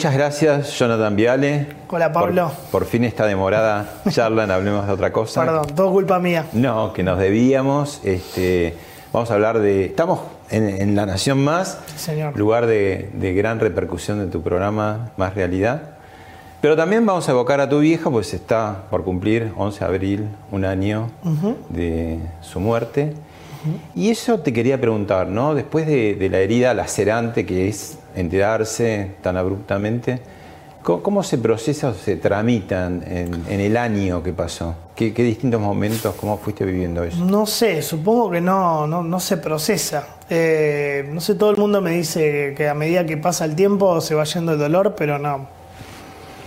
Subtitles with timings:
[0.00, 1.66] Muchas gracias, Jonathan Viale.
[1.90, 2.50] Hola, Pablo.
[2.70, 5.44] Por, fin esta demorada charla en Hablemos de otra cosa.
[5.44, 6.46] Perdón, todo culpa mía.
[6.54, 8.00] No, que nos debíamos.
[8.02, 8.74] Este,
[9.12, 9.84] vamos a hablar de.
[9.84, 12.34] Estamos en, La Nación Más, señor.
[12.34, 15.82] lugar de, gran repercusión de tu programa Más Realidad.
[16.62, 20.28] Pero también vamos a evocar a tu vieja, pues está por cumplir 11 de abril,
[20.50, 21.10] un año
[21.68, 23.12] de su muerte.
[23.94, 25.54] Y eso te quería preguntar, ¿no?
[25.54, 30.20] Después de, la herida lacerante que es enterarse tan abruptamente,
[30.82, 34.74] ¿cómo, se procesa o se tramitan en, el año que pasó?
[34.94, 37.24] ¿Qué, distintos momentos, cómo fuiste viviendo eso?
[37.24, 40.16] No sé, supongo que no, no, se procesa.
[40.28, 44.00] Eh, no sé, todo el mundo me dice que a medida que pasa el tiempo
[44.00, 45.48] se va yendo el dolor, pero no,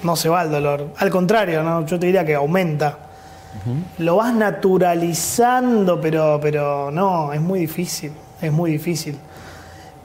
[0.03, 0.89] no se va el dolor.
[0.97, 1.86] Al contrario, ¿no?
[1.86, 3.00] yo te diría que aumenta.
[4.00, 9.17] Lo vas naturalizando, pero, pero no, es muy difícil, es muy difícil.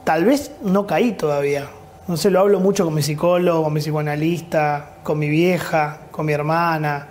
[0.09, 1.67] Tal vez no caí todavía.
[2.07, 6.25] No sé, lo hablo mucho con mi psicólogo, con mi psicoanalista, con mi vieja, con
[6.25, 7.05] mi hermana,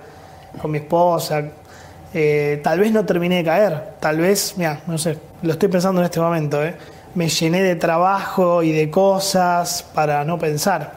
[0.60, 1.44] con mi esposa.
[2.12, 3.94] Eh, tal vez no terminé de caer.
[4.00, 6.60] Tal vez, mira, no sé, lo estoy pensando en este momento.
[6.64, 6.74] ¿eh?
[7.14, 10.94] Me llené de trabajo y de cosas para no pensar.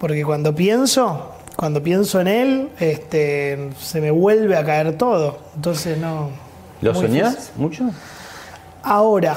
[0.00, 5.38] Porque cuando pienso, cuando pienso en él, este, se me vuelve a caer todo.
[5.54, 6.30] Entonces no.
[6.80, 7.88] ¿Lo soñás mucho?
[8.82, 9.36] Ahora,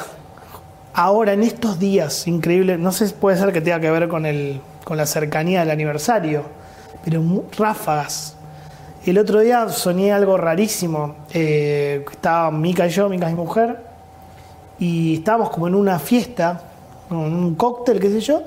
[0.98, 4.60] ahora en estos días, increíble, no sé, puede ser que tenga que ver con, el,
[4.84, 6.42] con la cercanía del aniversario,
[7.06, 7.24] pero
[7.56, 8.36] ráfagas.
[9.06, 11.16] El otro día soñé algo rarísimo.
[11.32, 13.78] Eh, estaba Mica y yo, Mica y mi mujer,
[14.80, 16.62] y estábamos como en una fiesta,
[17.08, 18.42] con un cóctel, qué sé yo,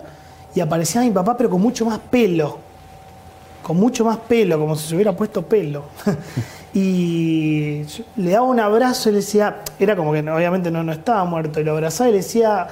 [0.52, 2.58] y aparecía mi papá, pero con mucho más pelo
[3.62, 5.84] con mucho más pelo, como si se hubiera puesto pelo.
[6.72, 7.82] y
[8.16, 11.60] le daba un abrazo y le decía, era como que obviamente no, no estaba muerto,
[11.60, 12.68] y lo abrazaba y le decía,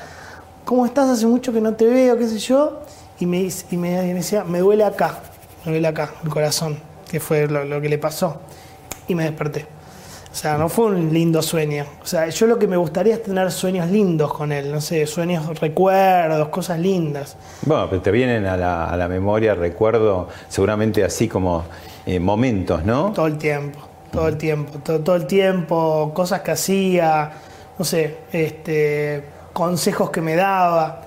[0.64, 1.08] ¿cómo estás?
[1.08, 2.80] Hace mucho que no te veo, qué sé yo.
[3.20, 5.20] Y me, y me, decía, me duele acá,
[5.64, 6.78] me duele acá, el corazón,
[7.10, 8.40] que fue lo que le pasó.
[9.08, 9.78] Y me desperté.
[10.30, 11.84] O sea, no fue un lindo sueño.
[12.00, 15.06] O sea, yo lo que me gustaría es tener sueños lindos con él, no sé,
[15.06, 17.36] sueños, recuerdos, cosas lindas.
[17.62, 21.64] Bueno, pero te vienen a la, a la memoria, recuerdo, seguramente así como
[22.06, 23.12] eh, momentos, ¿no?
[23.12, 23.80] Todo el tiempo,
[24.10, 27.32] todo el tiempo, todo, el tiempo, cosas que hacía,
[27.78, 31.02] no sé, este, consejos que me daba.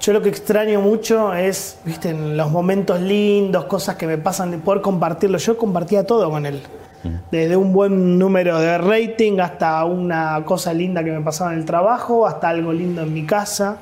[0.00, 4.50] Yo lo que extraño mucho es, viste, en los momentos lindos, cosas que me pasan,
[4.50, 5.38] de poder compartirlo.
[5.38, 6.62] Yo compartía todo con él.
[7.30, 11.66] Desde un buen número de rating hasta una cosa linda que me pasaba en el
[11.66, 13.76] trabajo, hasta algo lindo en mi casa.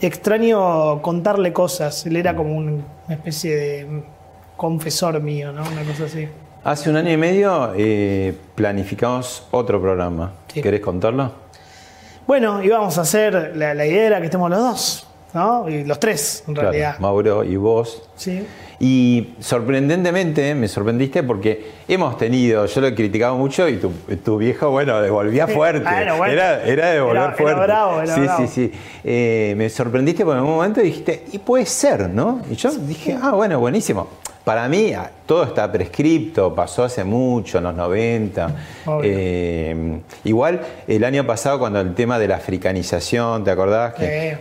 [0.00, 2.04] Extraño contarle cosas.
[2.06, 4.02] Él era como una especie de
[4.56, 5.62] confesor mío, ¿no?
[5.62, 6.28] Una cosa así.
[6.64, 10.32] Hace un año y medio eh, planificamos otro programa.
[10.52, 11.32] ¿Querés contarlo?
[12.26, 15.68] Bueno, íbamos a hacer, la, idea era que estemos los dos, ¿no?
[15.68, 16.98] Y los tres, en realidad.
[16.98, 18.02] Mauro y vos.
[18.16, 18.44] Sí.
[18.80, 24.70] Y sorprendentemente me sorprendiste porque hemos tenido, yo lo he criticado mucho y tu, viejo,
[24.70, 25.88] bueno, devolvía fuerte.
[25.88, 27.60] Era, era devolver fuerte.
[27.60, 28.72] bravo, sí, sí, sí.
[29.04, 32.42] Eh, me sorprendiste porque en un momento dijiste, y puede ser, ¿no?
[32.50, 34.08] Y yo dije, ah, bueno, buenísimo.
[34.48, 38.50] Para mí ah, todo está prescripto, pasó hace mucho, en los 90.
[39.02, 43.92] Eh, igual el año pasado cuando el tema de la africanización, ¿te acordás?
[43.92, 44.38] Que,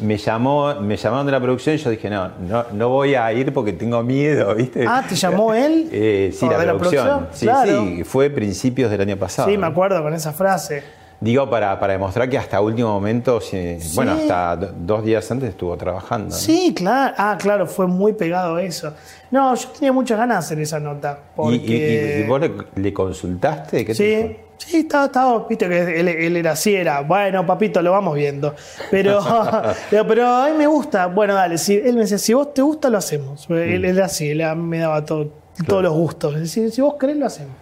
[0.00, 2.30] me, llamó, me llamaron de la producción y yo dije, no,
[2.72, 4.84] no, voy a ir porque tengo miedo, ¿viste?
[4.86, 5.88] Ah, ¿te llamó él?
[5.90, 7.26] Eh, sí, la, producción.
[7.32, 9.48] Sí, sí, fue principios del año pasado.
[9.48, 10.84] Sí, me acuerdo con esa frase.
[11.20, 13.96] Digo, para, para demostrar que hasta último momento, si- Sí.
[13.96, 16.28] bueno, hasta do- dos días antes estuvo trabajando.
[16.28, 16.34] ¿no?
[16.34, 17.14] Sí, claro.
[17.18, 18.94] Ah, claro, fue muy pegado eso.
[19.32, 21.18] No, yo tenía muchas ganas de hacer esa nota.
[21.32, 21.58] ¿Y, Porque...
[21.58, 23.78] y- y vos le, le consultaste?
[23.84, 24.28] ¿Qué te Sí, dijo?
[24.58, 28.54] sí, estaba, estaba, viste que él, él era así, era, bueno, papito, lo vamos viendo.
[28.88, 29.20] Pero,
[29.90, 32.88] pero, a mí me gusta, bueno, dale, si, él me decía, si vos te gusta,
[32.90, 33.44] lo hacemos.
[33.50, 35.32] Él, él era así, él me daba todo,
[35.66, 36.34] todos los gustos.
[36.36, 37.56] Es decir, si vos querés, lo hacemos.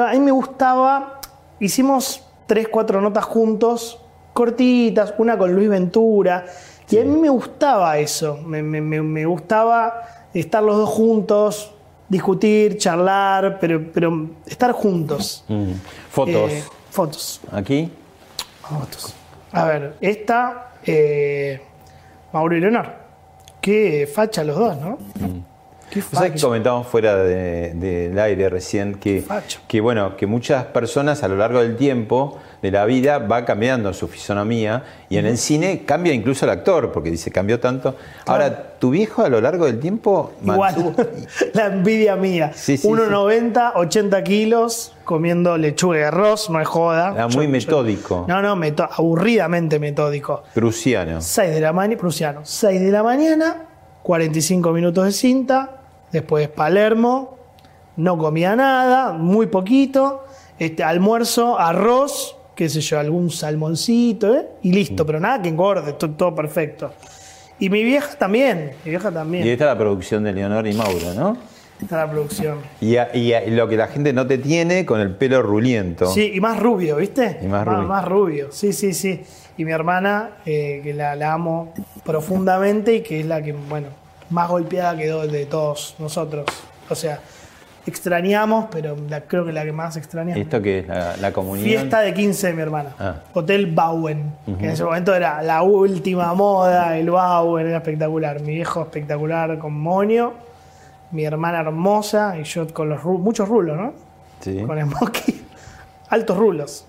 [0.00, 1.20] A mí me gustaba,
[1.60, 4.00] hicimos tres, cuatro notas juntos,
[4.32, 6.44] cortitas, una con Luis Ventura,
[6.90, 10.02] y a mí me gustaba eso, me, me- me- gustaba
[10.34, 11.72] estar los dos juntos,
[12.08, 15.44] discutir, charlar, pero, pero estar juntos.
[15.48, 15.72] Mm.
[16.10, 16.50] Fotos.
[16.50, 17.40] Eh, fotos.
[17.52, 17.92] Aquí.
[18.62, 19.14] Fotos.
[19.52, 21.60] A ver, esta, eh,
[22.32, 22.92] Mauro y Leonor.
[23.60, 24.98] Qué facha los dos, ¿no?
[25.14, 25.42] Qué
[25.94, 26.46] Vos sabés que facha.
[26.46, 29.24] comentamos fuera de- del aire recién que,
[29.66, 33.92] que, bueno, que muchas personas a lo largo del tiempo de la vida va cambiando
[33.94, 37.94] su fisonomía y en el cine cambia incluso el actor, porque dice cambió tanto.
[38.26, 40.94] Ahora, tu viejo a lo largo del tiempo Igual,
[41.54, 42.50] la envidia mía.
[42.54, 47.12] Sí, sí, 1,90, 80 kilos, comiendo lechuga y arroz, no es joda.
[47.14, 48.24] Era muy metódico.
[48.28, 50.42] no, no, meto- aburridamente metódico.
[50.54, 51.20] prusiano.
[51.20, 53.62] 6 de la mañana, prusiano, 6 de la mañana,
[54.02, 55.77] 45 minutos de cinta,
[56.12, 57.36] después Palermo,
[57.96, 60.24] no comía nada, muy poquito,
[60.58, 64.46] este, almuerzo, arroz, qué sé yo, algún salmoncito, ¿eh?
[64.62, 64.74] y Mm.
[64.74, 66.92] listo, pero nada que engorde, to- todo, perfecto.
[67.60, 70.74] Y mi vieja también, mi vieja también, Y esta es la producción de Leonor y
[70.74, 71.36] Mauro, ¿no?
[71.80, 72.58] está la producción.
[72.80, 75.42] Y, a- y a- y lo que la gente no te tiene con el pelo
[75.42, 76.06] ruliento.
[76.06, 77.38] Sí, y más rubio, ¿viste?
[77.42, 77.82] Y más rubio.
[77.84, 79.22] Más rubio, sí, sí, sí.
[79.56, 81.72] Y mi hermana, eh, que la, la amo
[82.04, 83.88] profundamente y que es la que, bueno,
[84.30, 86.46] más golpeada quedó de todos nosotros.
[86.88, 87.20] O sea,
[87.86, 90.40] extrañamos, pero la- creo que la que más extrañamos.
[90.42, 91.64] ¿Esto que es la, la comunión?
[91.66, 92.90] Fiesta de 15 de mi hermana.
[92.98, 93.14] Ah.
[93.34, 94.32] Hotel Bauen.
[94.58, 98.40] Que en ese momento era la última moda, el Bauen, era espectacular.
[98.40, 100.32] Mi viejo espectacular con moño,
[101.12, 103.92] mi hermana hermosa y yo con los ru- muchos rulos, ¿no?
[104.40, 104.62] Sí.
[104.66, 105.42] Con smokey.
[106.10, 106.84] Altos rulos.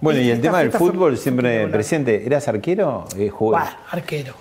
[0.00, 2.26] Bueno, y el tema del fútbol siempre presente.
[2.26, 3.06] ¿Eras arquero?
[3.16, 4.34] Eh, Buah, arquero.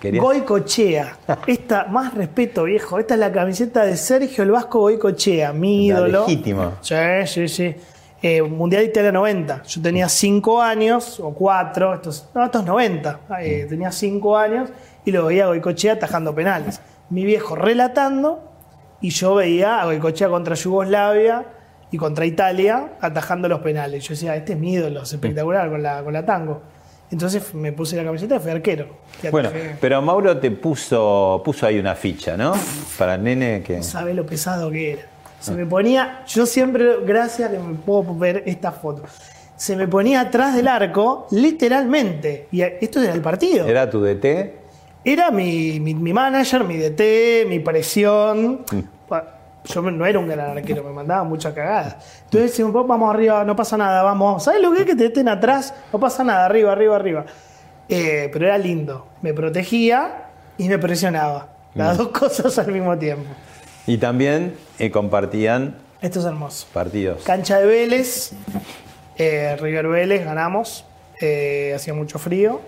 [0.00, 0.22] ¿Querías?
[0.22, 1.16] Goicochea.
[1.46, 2.98] Esta, más respeto, viejo.
[2.98, 6.20] Esta es la camiseta de Sergio el Vasco Goicochea, mi La ídolo.
[6.26, 6.78] legítima.
[6.80, 6.94] Sí,
[7.26, 7.74] sí, sí.
[8.22, 9.62] Eh, Mundial Italia 90.
[9.64, 13.20] Yo tenía 5 años, o 4, estos, no, estos 90.
[13.40, 13.68] Eh, Mm.
[13.68, 14.70] tenía 5 años
[15.04, 16.80] y lo veía a Goicochea atajando penales.
[17.10, 18.42] Mi viejo relatando
[19.00, 21.44] y yo veía a Goicochea contra Yugoslavia
[21.92, 24.02] y contra Italia atajando los penales.
[24.04, 26.60] Yo decía, este es mi ídolo, es espectacular con la, con la tango.
[27.10, 28.86] Entonces me puse la camiseta y fui arquero.
[29.22, 29.76] Y Bueno, atajé.
[29.80, 32.52] pero Mauro te puso, puso ahí una ficha, ¿no?
[32.98, 33.78] Para el nene que...
[33.78, 35.02] No sabe lo pesado que era.
[35.40, 39.04] Se me ponía, yo siempre, gracias que me puedo ver esta foto.
[39.56, 42.46] Se me ponía atrás del arco, literalmente.
[42.52, 43.66] Y esto era el partido.
[43.66, 44.52] Era, Era tu DT.
[45.32, 48.64] mi, mi, mi manager, mi DT, mi presión.
[49.08, 51.98] Pa- Yo no era un gran arquero, me mandaba mucha cagada.
[52.24, 54.42] Entonces decían, vamos arriba, no pasa nada, vamos.
[54.44, 55.74] ¿Sabes lo que es que te estén atrás?
[55.92, 57.26] No pasa nada, arriba, arriba, arriba.
[57.88, 59.06] Eh, pero era lindo.
[59.22, 61.48] Me protegía y me presionaba.
[61.74, 63.26] Las dos cosas al mismo tiempo.
[63.86, 66.66] Y también eh, compartían Esto es hermoso.
[66.72, 67.22] partidos.
[67.24, 68.32] Cancha de Vélez,
[69.16, 70.84] eh, River Vélez, ganamos.
[71.20, 72.60] eh, hacía mucho frío.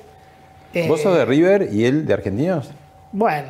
[0.88, 2.70] ¿Vos sos de River y él de Argentinos?
[3.12, 3.48] Bueno,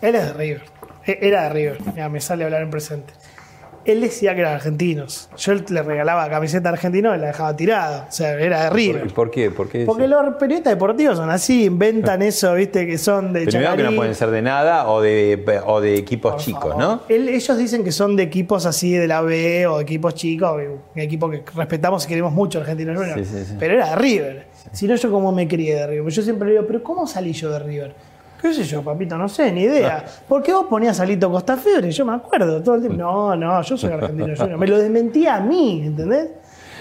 [0.00, 0.62] él es de River.
[1.06, 1.78] E- Era de River.
[2.10, 3.12] Me sale hablar en presente.
[3.84, 5.28] Él decía que eran argentinos.
[5.36, 8.06] Yo le regalaba camiseta argentina y la dejaba tirada.
[8.08, 9.06] O sea, era de ¿Por, River.
[9.12, 9.50] por qué?
[9.50, 13.74] ¿Por qué Porque los periodistas deportivos son así, inventan eso, viste, que son de Primero
[13.76, 16.78] que no pueden ser de nada o de, o de equipos Por chicos, favor.
[16.78, 17.00] ¿no?
[17.08, 20.62] Él- ellos dicen que son de equipos así de la B o equipos chicos,
[20.94, 23.26] un equipo que respetamos y queremos mucho Argentinos Juniors.
[23.28, 23.56] Sí, sí, sí.
[23.58, 24.46] Pero era de River.
[24.70, 26.12] Si no, yo como me crié de River.
[26.12, 27.94] Yo siempre le digo, pero ¿cómo salí yo de River?
[28.42, 29.16] ¿Qué sé yo, papito?
[29.16, 30.04] No sé, ni idea.
[30.28, 31.92] ¿Por qué vos ponías a Lito Costafiore?
[31.92, 32.98] Yo me acuerdo todo el tiempo.
[32.98, 34.58] No, no, yo soy argentino junior.
[34.58, 36.28] Me lo desmentía a mí, ¿entendés?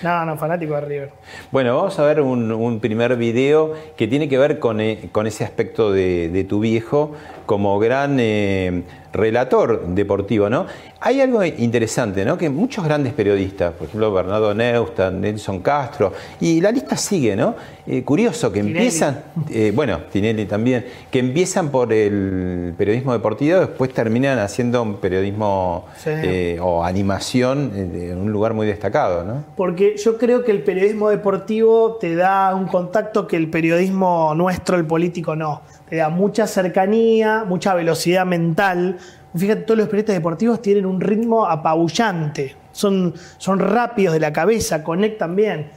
[0.02, 1.12] No, no, fanático de River.
[1.52, 5.28] Bueno, vamos a ver un, un primer video que tiene que ver con, eh, con
[5.28, 7.12] ese aspecto de, de tu viejo
[7.46, 8.82] como gran eh,
[9.14, 10.66] relator deportivo, ¿no?
[11.00, 12.38] Hay algo interesante, ¿no?
[12.38, 17.56] Que muchos grandes periodistas, por ejemplo, Bernardo Neustadt, Nelson Castro, y la lista sigue, ¿no?
[17.88, 18.78] Eh, curioso que Tinelli.
[18.78, 24.96] empiezan, eh, bueno, Tinelli también, que empiezan por el periodismo deportivo, después terminan haciendo un
[24.98, 26.10] periodismo Sí.
[26.14, 29.44] eh, o animación en un lugar muy destacado, ¿no?
[29.58, 34.78] Porque yo creo que el periodismo deportivo te da un contacto que el periodismo nuestro,
[34.78, 35.62] el político, no.
[35.92, 38.98] Da mucha cercanía, mucha velocidad mental.
[39.36, 42.56] Fíjate, todos los periodistas deportivos tienen un ritmo apabullante.
[42.72, 45.70] Son, son rápidos de la cabeza, conectan bien.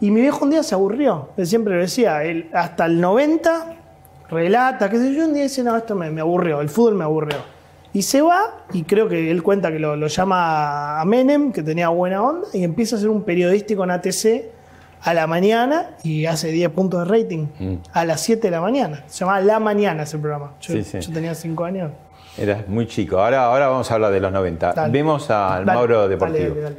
[0.00, 3.76] Y mi viejo un día se aburrió, él siempre lo decía, él hasta el 90
[4.28, 7.38] relata, qué sé yo, un día dice, no, esto me, aburrió, el fútbol me aburrió.
[7.92, 11.62] Y se va, y creo que él cuenta que lo, lo llama a Menem, que
[11.62, 14.53] tenía buena onda, y empieza a hacer un periodístico en ATC
[15.04, 17.74] a la mañana y hace 10 puntos de rating Mm.
[17.92, 19.04] a las 7 de la mañana.
[19.06, 20.52] Se llamaba La Mañana ese programa.
[20.60, 20.98] Yo, Sí, sí.
[21.00, 21.90] yo tenía 5 años.
[22.38, 23.18] Eras muy chico.
[23.20, 24.72] Ahora, ahora vamos a hablar de los 90.
[24.72, 24.92] Dale.
[24.92, 26.54] Vemos al Dale, Mauro Deportivo.
[26.60, 26.76] dale,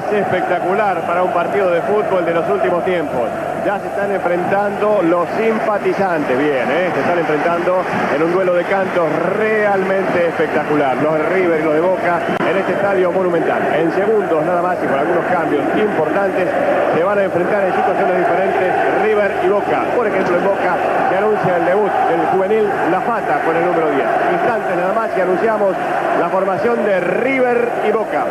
[0.00, 3.28] espectacular para un partido de fútbol de los últimos tiempos.
[3.66, 6.90] Ya se están enfrentando los simpatizantes, bien, ¿eh?
[6.94, 7.82] se están enfrentando
[8.16, 9.04] en un duelo de cantos
[9.36, 10.96] realmente espectacular.
[10.96, 13.60] Los de River y los de Boca en este estadio monumental.
[13.76, 16.48] En segundos nada más y con algunos cambios importantes
[16.96, 19.84] se van a enfrentar en situaciones diferentes River y Boca.
[19.94, 20.76] Por ejemplo, en Boca
[21.10, 24.06] se anuncia el debut del juvenil La Fata con el número 10.
[24.32, 25.76] Instantes nada más y anunciamos
[26.18, 28.24] la formación de River y Boca.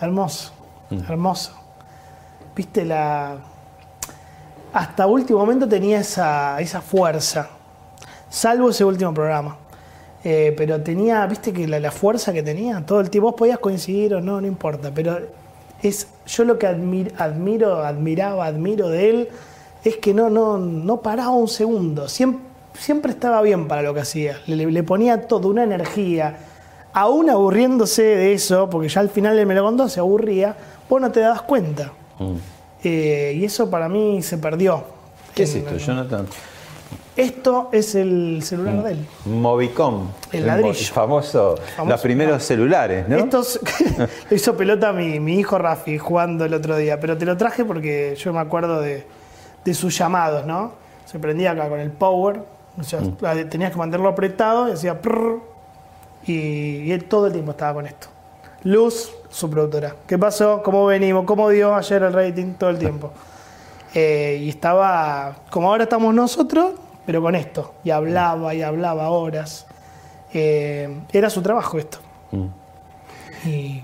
[0.00, 0.52] Hermoso,
[1.08, 1.52] hermoso.
[2.54, 3.36] Viste la.
[4.72, 7.48] Hasta último momento tenía esa, esa fuerza.
[8.28, 9.56] Salvo ese último programa.
[10.24, 13.28] Eh, pero tenía, viste que la, la fuerza que tenía, todo el tiempo.
[13.30, 14.90] Vos podías coincidir o no, no importa.
[14.94, 15.18] Pero
[15.82, 16.08] es.
[16.26, 19.28] Yo lo que admir- admiro, admiraba, admiro de él
[19.84, 22.08] es que no, no, no paraba un segundo.
[22.08, 22.42] Siempre,
[22.78, 24.38] siempre estaba bien para lo que hacía.
[24.46, 26.36] Le, le- le ponía todo, una energía.
[27.00, 30.56] Aún aburriéndose de eso, porque ya al final él me lo contó, se aburría,
[30.88, 31.92] vos no te dabas cuenta.
[32.82, 34.82] Eh, y eso para mí se perdió.
[35.34, 36.26] ¿Qué es esto, Jonathan?
[37.16, 39.06] Esto es el celular de él.
[39.26, 40.08] Movicom.
[40.32, 40.72] El ladrillo.
[40.94, 42.40] famoso, Famoso, los primeros no.
[42.40, 43.16] celulares, ¿no?
[43.16, 43.58] Estos
[44.30, 47.64] lo hizo pelota mi, mi hijo Rafi jugando el otro día, pero te lo traje
[47.64, 49.04] porque yo me acuerdo de,
[49.64, 50.72] de sus llamados, ¿no?
[51.06, 52.40] Se prendía acá con el power,
[52.78, 53.48] o sea, Mm.
[53.48, 55.40] tenías que mantenerlo apretado y hacía prrr,
[56.32, 58.08] y, él todo el tiempo estaba con esto.
[58.64, 59.94] Luz, su productora.
[60.06, 60.62] ¿Qué pasó?
[60.62, 61.24] ¿Cómo venimos?
[61.24, 62.54] ¿Cómo dio ayer el rating?
[62.54, 63.12] Todo el tiempo.
[63.94, 66.72] Eh, y estaba, como ahora estamos nosotros,
[67.06, 67.74] pero con esto.
[67.84, 69.66] Y hablaba y hablaba horas.
[70.34, 71.98] Eh, era su trabajo esto.
[73.44, 73.82] Y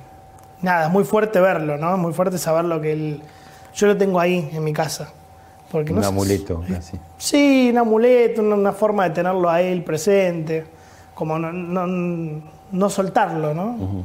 [0.60, 1.94] nada, es muy fuerte verlo, ¿no?
[1.94, 3.22] Es muy fuerte saber lo que él...
[3.74, 5.10] Yo lo tengo ahí en mi casa.
[5.70, 6.98] Porque no Un sé- amuleto, casi.
[7.18, 10.64] Sí, un amuleto, una, una forma de tenerlo a él presente.
[11.14, 12.42] Como no, no,
[12.72, 14.04] no soltarlo, ¿no?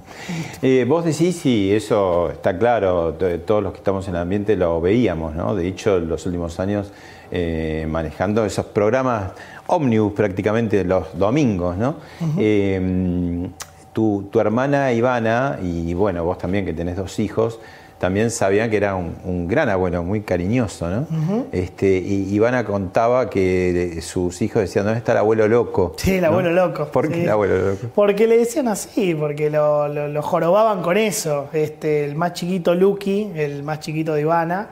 [0.61, 4.79] Eh, vos decís, y eso está claro, todos los que estamos en el ambiente lo
[4.79, 5.55] veíamos, ¿no?
[5.55, 6.91] De hecho, en los últimos años
[7.31, 9.31] eh, manejando esos programas
[9.67, 11.95] ómnibus prácticamente los domingos, ¿no?
[12.37, 13.49] Eh,
[13.93, 17.59] tu, tu hermana Ivana, y bueno, vos también que tenés dos hijos,
[17.99, 21.05] también sabían que era un, un gran abuelo, muy cariñoso, ¿no?
[21.51, 25.93] este, y Ivana contaba que sus hijos decían, ¿dónde está el abuelo loco?
[25.97, 26.27] Sí, el ¿No?
[26.27, 26.85] abuelo loco.
[26.91, 27.21] ¿Por qué sí.
[27.23, 27.87] el abuelo loco?
[27.93, 31.49] Porque le decían así, porque lo, lo- lo jorobaban con eso.
[31.53, 34.69] Este, el más chiquito Lucky, el más chiquito de Ivana,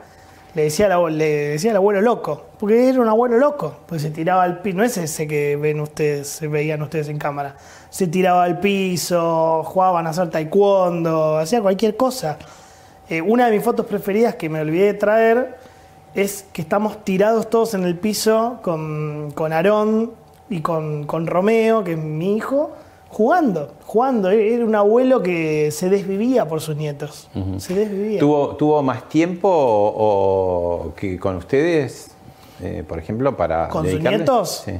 [0.54, 2.46] le decía, al abuelo, le decía al abuelo loco.
[2.58, 3.76] Porque era un abuelo loco.
[3.86, 4.78] Pues se tiraba al piso.
[4.78, 7.54] No es ese que ven ustedes, se veían ustedes en cámara.
[7.90, 12.38] Se tiraba al piso, jugaban a hacer taekwondo, hacía cualquier cosa.
[13.08, 15.56] Eh, una de mis fotos preferidas que me olvidé de traer
[16.14, 20.12] es que estamos tirados todos en el piso con, con Aarón
[20.50, 22.72] y con, con Romeo, que es mi hijo,
[23.08, 24.30] jugando, jugando.
[24.30, 27.28] Era un abuelo que se desvivía por sus nietos.
[27.58, 28.20] Se desvivía.
[28.20, 32.10] ¿Tuvo, ¿Tuvo más tiempo o, o que con ustedes,
[32.62, 34.62] eh, por ejemplo, para ¿Con sus nietos?
[34.64, 34.72] Sí.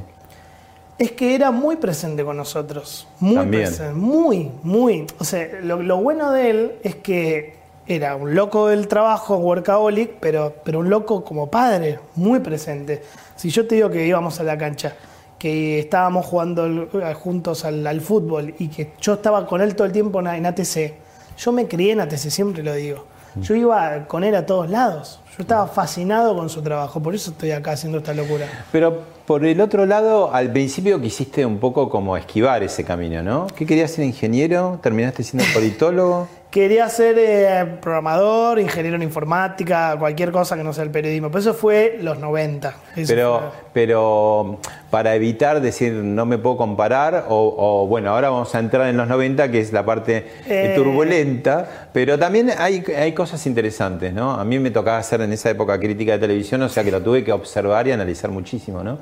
[0.97, 3.07] Es que era muy presente con nosotros.
[3.21, 3.63] Muy También.
[3.63, 3.93] presente.
[3.93, 5.07] Muy, muy.
[5.17, 7.58] O sea, lo, lo bueno de él es que
[7.89, 13.01] era un loco del trabajo, workaholic, pero, pero un loco como padre, muy presente.
[13.35, 14.93] Si yo te digo que íbamos a la cancha,
[15.39, 19.91] que estábamos jugando juntos al, al fútbol y que yo estaba con él todo el
[19.91, 20.93] tiempo en en ATC,
[21.35, 23.05] yo me crié en ATC, siempre lo digo.
[23.41, 25.19] Yo iba con él a todos lados.
[25.35, 28.45] Yo estaba fascinado con su trabajo, por eso estoy acá haciendo esta locura.
[28.71, 33.47] Pero por el otro lado, al principio quisiste un poco como esquivar ese camino, ¿no?
[33.55, 34.79] ¿Qué querías ser ingeniero?
[34.83, 36.27] ¿Terminaste siendo politólogo?
[36.49, 41.27] Quería ser eh, programador, ingeniero en informática, cualquier cosa que no sea el periodismo.
[41.29, 42.73] Pero eso fue los 90.
[42.95, 48.31] Eso Pero, fue- pero para evitar decir no me puedo comparar, o, o, bueno, ahora
[48.31, 50.73] vamos a entrar en los 90, que es la parte eh, Eh.
[50.75, 54.31] turbulenta, pero también hay, hay cosas interesantes, ¿no?
[54.31, 57.03] A mí me tocaba hacer en esa época crítica de televisión, o sea que lo
[57.03, 58.97] tuve que observar y analizar muchísimo, ¿no?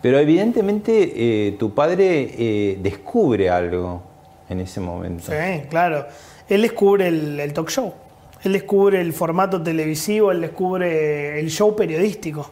[0.00, 1.12] Pero evidentemente
[1.48, 4.02] eh, tu padre eh, descubre algo
[4.48, 5.24] en ese momento.
[5.32, 6.06] Sí, claro.
[6.50, 7.94] Él descubre el, el talk show.
[8.42, 12.50] Él descubre el formato televisivo, él descubre el show periodístico.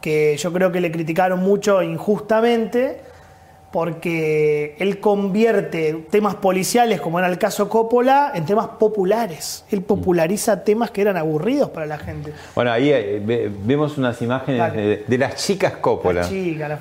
[0.00, 3.00] que yo creo que le criticaron mucho injustamente
[3.72, 9.64] porque él convierte temas policiales, como era el caso Coppola, en temas populares.
[9.70, 12.32] Él populariza temas que eran aburridos para la gente.
[12.54, 16.22] Bueno, ahí eh, ve- vemos unas imágenes de, de las chicas Coppola.
[16.22, 16.78] La chica, la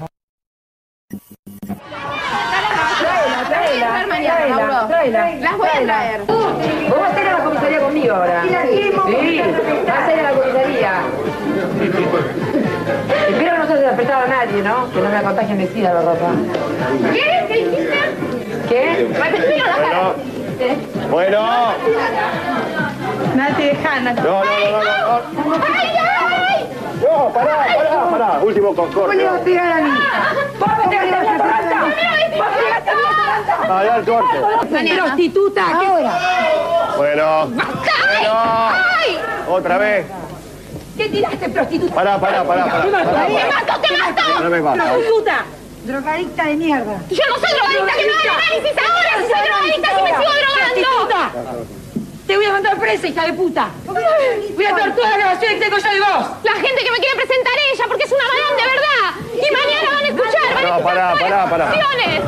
[3.80, 4.72] traer mañana, Mauro.
[5.42, 6.22] Las voy a traer.
[6.24, 8.42] Vos vas a ir a la comisaría conmigo ahora.
[8.44, 10.94] Sí, vas a ir a la comisaría.
[13.28, 14.92] Espero que no se haya despertado a nadie, ¿no?
[14.92, 16.30] Que no me contagien de sida la ropa.
[17.14, 17.46] ¿Qué?
[17.48, 18.00] ¿Qué dijiste?
[18.70, 19.10] ¿Qué?
[19.58, 20.14] La cara.
[21.12, 21.40] Bueno.
[23.36, 24.22] Nati, deja, Nati.
[24.22, 24.88] No, no, no, no,
[25.58, 25.64] no.
[25.80, 26.70] ¡Ay, ay!
[27.04, 28.40] No, pará, pará, pará.
[28.44, 29.52] Último con ¿Cómo le vas a corte.
[29.52, 29.92] pegar a mí?
[30.60, 31.82] ¿Vos me pegaste a la planta?
[31.82, 32.94] ¿Vos pegaste a
[33.84, 34.96] ya el corte.
[34.96, 36.20] Prostituta, Ahora.
[36.98, 37.48] Bueno.
[37.48, 38.34] Bueno.
[38.34, 39.20] ¡Ay!
[39.50, 40.06] Otra vez.
[40.98, 41.94] ¿Qué tiraste, prostituta?
[41.94, 42.82] Pará, pará, pará, pará.
[42.82, 44.44] ¡Te pará, mato, te mato!
[44.44, 44.88] No me matas.
[44.89, 45.46] Prostituta.
[45.84, 47.00] Drogadicta de mierda.
[47.10, 50.34] Yo no soy drogadicta, que me hagan análisis ahora si soy drogadicta, si me sigo
[50.41, 51.67] drogando.
[52.28, 53.70] Te voy a mandar presa, hija de puta.
[53.86, 54.04] Voy
[54.66, 56.28] a dar todas las grabaciones que tengo yo de vos.
[56.44, 59.16] La gente que me quiere presentar ella, porque es una balón de verdad.
[59.34, 61.66] Y mañana van a escuchar, van a No, escuchar pará, todas pará, las pará.
[61.72, 62.22] canciones.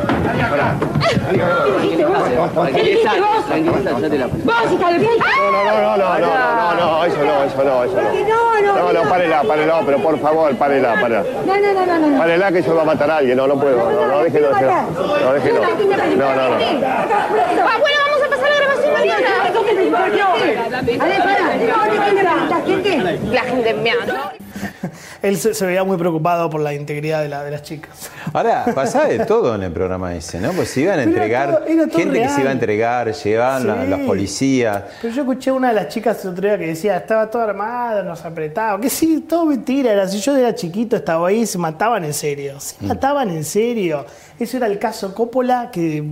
[1.30, 2.22] ¿Qué dijiste vos?
[2.72, 3.44] ¿Qué dijiste vos?
[4.72, 5.26] Hija de puta.
[5.36, 8.10] No, no, no, no, no, no, no, no, eso no, eso no, eso no.
[8.74, 11.24] No, no, párela, párela, pero por favor, párela, párela.
[11.44, 12.18] No, no, no, no, no.
[12.18, 14.72] Párela que eso va a matar a alguien, no, no puedo, no, no, déjelo, déjelo.
[14.94, 15.60] no, déjelo.
[16.16, 16.56] No, no, no.
[16.56, 18.50] Ah, bueno, vamos a pasar
[19.06, 20.48] la grabación mañana.
[23.32, 23.90] La gente me.
[25.22, 28.10] Él se, se veía muy preocupado por la integridad de, la- de las chicas.
[28.32, 30.52] Ahora, pasaba de todo en el programa ese, ¿no?
[30.52, 33.70] Pues se iban a entregar, todo- era todo gente que se iba a entregar, llevaban
[33.70, 34.82] a los policías.
[35.02, 38.02] Pero yo escuché una de las chicas el otro día que decía, estaba todo armado,
[38.02, 38.80] nos apretaba.
[38.80, 39.92] Que sí, todo mentira.
[39.92, 42.58] Era, si yo era chiquito, estaba ahí, se mataban en serio.
[42.58, 42.88] Se Mm.
[42.88, 44.06] mataban en serio.
[44.38, 46.02] Ese era el caso Coppola que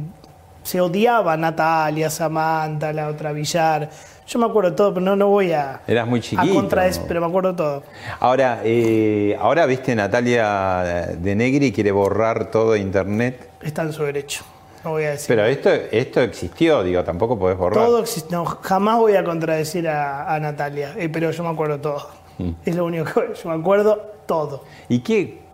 [0.69, 3.89] se odiaba a Natalia, Samantha, la otra Villar.
[4.27, 5.81] Yo me acuerdo todo, pero no, no voy a.
[5.87, 6.55] Eras muy A chiquito.
[6.55, 7.83] contradecir, pero me acuerdo todo.
[8.21, 13.49] Ahora, eh, ahora viste Natalia de Negri quiere borrar todo de internet.
[13.63, 14.45] Está en su derecho.
[14.85, 15.29] No voy a decir.
[15.29, 17.83] Pero esto, esto existió, digo, tampoco podés borrar.
[17.87, 18.31] Todo existe.
[18.31, 22.07] No, jamás voy a contradecir a, a Natalia, eh, pero yo me acuerdo todo.
[22.37, 22.51] Mm.
[22.67, 24.65] Es lo único que yo me acuerdo todo.
[24.91, 25.48] ¿Y qué-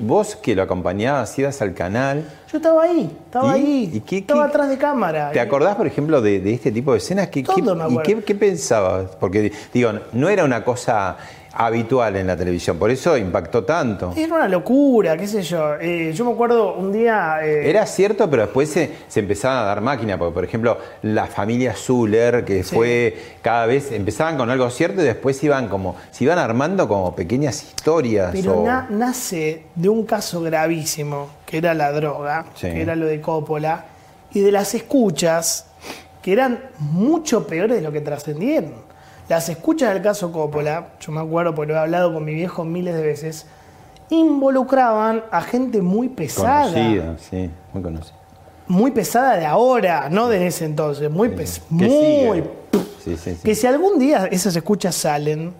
[0.00, 2.24] vos que lo acompañabas, ibas al canal?
[2.50, 3.60] Yo estaba ahí, estaba ¿Y?
[3.62, 3.90] ahí.
[3.94, 5.30] ¿Y qué- estaba qué- atrás de cámara.
[5.32, 7.28] ¿Te acordás, por ejemplo, de, de este tipo de escenas?
[7.28, 9.16] ¿Qué, Todo qué- me ¿Y qué pensabas?
[9.18, 11.16] Porque, digo, no era una cosa
[11.58, 14.12] habitual en la televisión, por eso impactó tanto.
[14.16, 15.74] Era una locura, qué sé yo.
[15.80, 17.38] Eh, yo me acuerdo un día.
[17.42, 21.26] eh, Era cierto, pero después se, se empezaban a dar máquina, porque por ejemplo la
[21.26, 22.74] familia Zuller, que Sí.
[22.74, 27.14] fue cada vez, empezaban con algo cierto y después iban como, se iban armando como
[27.16, 28.32] pequeñas historias.
[28.32, 32.68] Pero o- na- nace de un caso gravísimo, que era la droga, Sí.
[32.70, 33.86] que era lo de Coppola,
[34.32, 35.66] y de las escuchas,
[36.20, 38.84] que eran mucho peores de lo que trascendieron.
[39.28, 42.64] Las escuchas del caso Coppola, yo me acuerdo porque lo he hablado con mi viejo
[42.64, 43.46] miles de veces,
[44.08, 46.72] involucraban a gente muy pesada.
[46.72, 48.14] conocida, sí, muy conocida.
[48.68, 51.10] Muy pesada de ahora, no de ese entonces.
[51.10, 51.66] Muy pesada.
[53.42, 55.52] Que si algún día esas escuchas salen,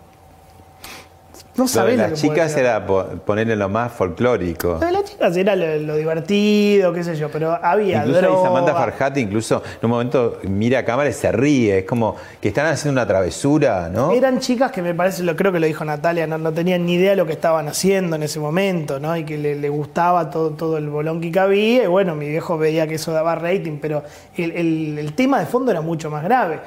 [1.57, 4.73] no Lo de las chicas era po- ponerle lo más folclórico.
[4.81, 8.43] Lo de las chicas era lo, lo divertido, qué sé yo, pero había Incluso droga.
[8.49, 12.49] Samantha Farhati incluso en un momento mira a cámara y se ríe, es como que
[12.49, 14.13] están haciendo una travesura, ¿no?
[14.13, 16.95] Eran chicas que me parece, lo creo que lo dijo Natalia, no, no tenían ni
[16.95, 19.17] idea de lo que estaban haciendo en ese momento, ¿no?
[19.17, 21.85] Y que le, le gustaba todo, todo el bolón que había.
[21.85, 24.03] Y bueno, mi viejo veía que eso daba rating, pero
[24.37, 26.61] el, el- el tema de fondo era mucho más grave.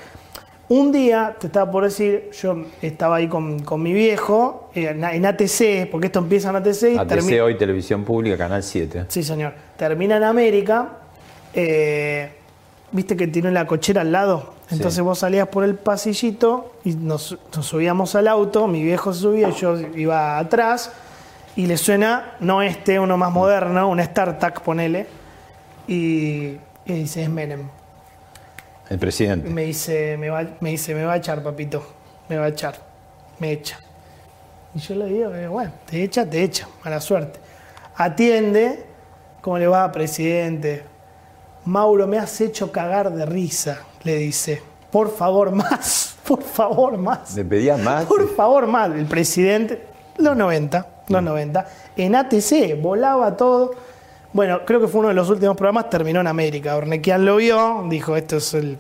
[0.70, 5.04] Un día, te estaba por decir, yo estaba ahí con, con mi viejo eh, en,
[5.04, 9.06] en ATC, porque esto empieza en ATC y ATC hoy Televisión Pública, Canal 7.
[9.08, 9.54] Sí, señor.
[9.78, 10.90] Termina en América.
[11.54, 12.34] eh,
[12.92, 14.54] Viste que tiene la cochera al lado.
[14.72, 15.02] Entonces Sí.
[15.02, 18.68] vos salías por el pasillito y nos, nos subíamos al auto.
[18.68, 20.92] Mi viejo se subía, yo iba atrás.
[21.56, 25.06] Y le suena, no este, uno más moderno, un StarTAC, ponele.
[25.88, 26.56] Y,
[26.86, 27.68] y dice, es Menem.
[28.90, 29.48] El presidente.
[29.50, 31.84] me dice, me va, me dice, me va a echar, papito.
[32.28, 32.76] Me va a echar.
[33.40, 33.80] Me echa.
[34.74, 36.68] Y yo le digo, bueno, te echa, te echa.
[36.84, 37.40] Mala suerte.
[37.96, 38.86] Atiende.
[39.42, 40.84] ¿Cómo le va, presidente?
[41.66, 44.62] Mauro, me has hecho cagar de risa, le dice.
[44.92, 46.16] Por favor, más.
[46.28, 47.36] Por favor, más.
[47.36, 48.06] ¿Le pedía más?
[48.06, 48.98] Por favor, mal.
[48.98, 49.84] El presidente,
[50.18, 53.72] los 90, los 90, en ATC, volaba todo.
[54.32, 56.76] Bueno, creo que fue uno de los últimos programas, terminó en América.
[56.76, 58.78] Ornequian lo vio, dijo, esto es el,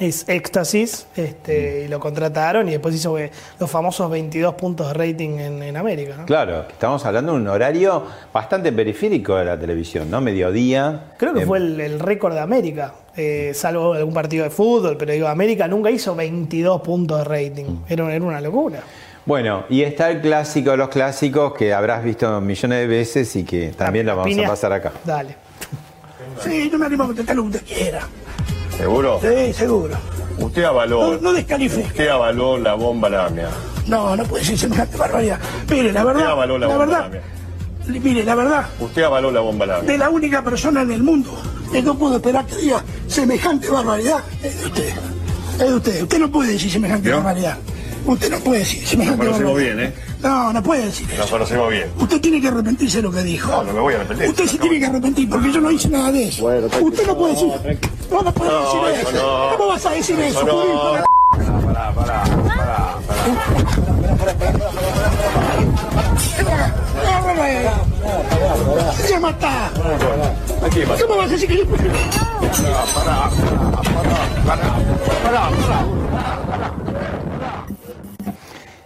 [0.00, 4.94] es Éxtasis, este, y lo contrataron y después hizo eh, los famosos 22 puntos de
[4.94, 6.16] rating en, en América.
[6.16, 6.26] ¿no?
[6.26, 10.20] Claro, estamos hablando de un horario bastante periférico de la televisión, ¿no?
[10.20, 11.12] Mediodía.
[11.16, 14.96] Creo que Eh, fue el, el récord de América, eh, salvo algún partido de fútbol,
[14.96, 17.64] pero digo, América nunca hizo 22 puntos de rating.
[17.64, 17.84] Mm.
[17.88, 18.80] Era, era una locura.
[19.26, 23.44] Bueno, y está el clásico de los clásicos que habrás visto millones de veces y
[23.44, 24.46] que también lo vamos Piña.
[24.46, 24.92] a pasar acá.
[25.04, 25.36] Dale.
[26.42, 28.00] Sí, yo me animo a contestar lo que usted quiera.
[28.76, 29.20] ¿Seguro?
[29.22, 29.94] Sí, seguro.
[30.38, 31.86] Usted avaló, No, no descalifique.
[31.86, 33.48] usted avaló la bomba lámina.
[33.86, 35.38] No, no puede decir semejante barbaridad.
[35.70, 37.20] Mire, la Usted verdad, avaló la la bomba verdad,
[37.86, 39.92] mire, la verdad, Usted avaló la bomba lámina.
[39.92, 41.30] de la única persona en el mundo
[41.72, 44.88] que no puedo esperar que diga semejante barbaridad es de usted.
[45.52, 46.02] Es de usted.
[46.02, 47.16] Usted no puede decir semejante ¿Yo?
[47.16, 47.56] barbaridad.
[48.06, 49.94] Usted no puede decir semejante Nos conocemos bien, ¿eh?
[50.22, 51.28] No, no puede decir Nos eso.
[51.30, 51.90] conocemos bien.
[51.98, 53.50] Usted tiene que arrepentirse de lo que dijo.
[53.50, 54.28] No, no me voy a arrepentir.
[54.28, 56.42] Usted se tiene que arrepentir porque yo no hice nada de eso.
[56.42, 56.66] Bueno.
[56.80, 57.48] Usted no puede decir.
[58.10, 59.50] No, no puede No, decir eso eso.
[59.50, 59.56] no.
[59.56, 60.44] ¿Cómo vas a decir eso?
[60.44, 60.64] no.
[60.64, 61.02] Hijo de
[61.64, 63.34] Pará, pará, pará, pará.
[66.44, 67.72] Pará,
[71.00, 71.80] ¿Cómo vas a decir que yo pará,
[72.94, 73.30] pará,
[74.44, 75.50] pará,
[76.50, 76.83] pará.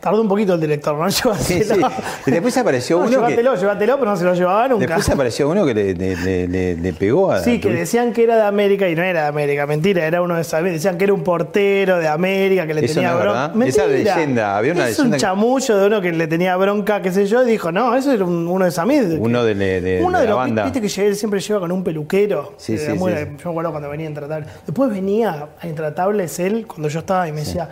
[0.01, 1.11] Tardó un poquito el director, ¿no?
[1.11, 1.25] Sí,
[1.65, 1.75] sí.
[1.75, 1.91] Llévatelo.
[2.27, 3.17] Y después apareció No, uno que.
[3.17, 4.87] llévatelo, llévatelo, pero no se lo llevaba nunca.
[4.87, 7.41] Después apareció uno que le, le- le- le- le pegó a.
[7.41, 10.37] Sí, que decían que era de América y no era de América, mentira, era uno
[10.37, 10.63] de esos.
[10.63, 13.53] Decían que era un portero de América que le Eso tenía no bronca.
[13.67, 17.11] Esa leyenda, había una es leyenda un chamullo de uno que le tenía bronca, qué
[17.11, 19.19] sé yo, y dijo, no, eso era un- uno de Samid.
[19.19, 20.63] Uno de, de- de- Uno de la los, banda.
[20.65, 22.55] viste que él siempre lleva con un peluquero.
[22.57, 23.19] Sí, Era sí, muy- sí.
[23.19, 24.47] Yo me acuerdo cuando venía a Intratable.
[24.65, 27.69] Después venía a Intratables él, cuando yo estaba, y me decía,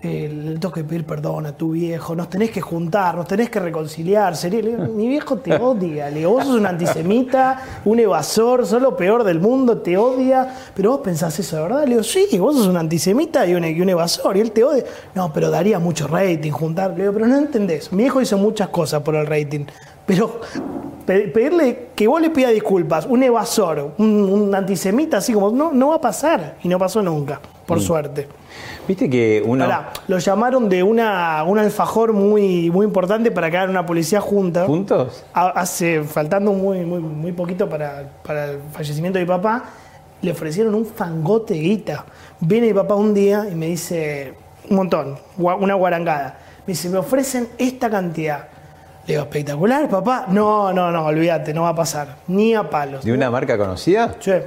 [0.00, 3.50] eh, le tengo que pedir perdón a tu viejo, nos tenés que juntar, nos tenés
[3.50, 4.36] que reconciliar.
[4.36, 8.64] Sería, le digo, mi viejo te odia, le digo, vos sos un antisemita, un evasor,
[8.64, 11.82] sos lo peor del mundo, te odia, pero vos pensás eso, ¿de verdad?
[11.84, 14.62] Le digo, sí, vos sos un antisemita y un, y un evasor, y él te
[14.62, 14.84] odia.
[15.14, 16.90] No, pero daría mucho rating juntar.
[16.92, 19.64] Le digo, pero no entendés, mi viejo hizo muchas cosas por el rating,
[20.06, 20.40] pero
[21.04, 25.72] pe- pedirle que vos le pidas disculpas, un evasor, un, un antisemita, así como, no,
[25.72, 28.28] no va a pasar, y no pasó nunca, por suerte.
[28.88, 29.64] Viste que uno.
[29.66, 34.20] Pará, lo llamaron de una, un alfajor muy, muy importante para que hagan una policía
[34.20, 34.64] junta.
[34.66, 35.24] ¿Juntos?
[35.34, 39.64] A- Hace, faltando muy, muy, muy poquito para, para el fallecimiento de mi papá,
[40.22, 42.04] le ofrecieron un fangote de guita.
[42.40, 44.34] Viene mi papá un día y me dice,
[44.70, 46.38] un montón, una guarangada.
[46.66, 48.48] Me dice, me ofrecen esta cantidad.
[49.06, 50.26] Le digo, espectacular, papá.
[50.28, 52.16] No, no, no, olvídate, no va a pasar.
[52.26, 53.04] Ni a palos.
[53.04, 54.16] ¿De una marca conocida?
[54.18, 54.42] Che,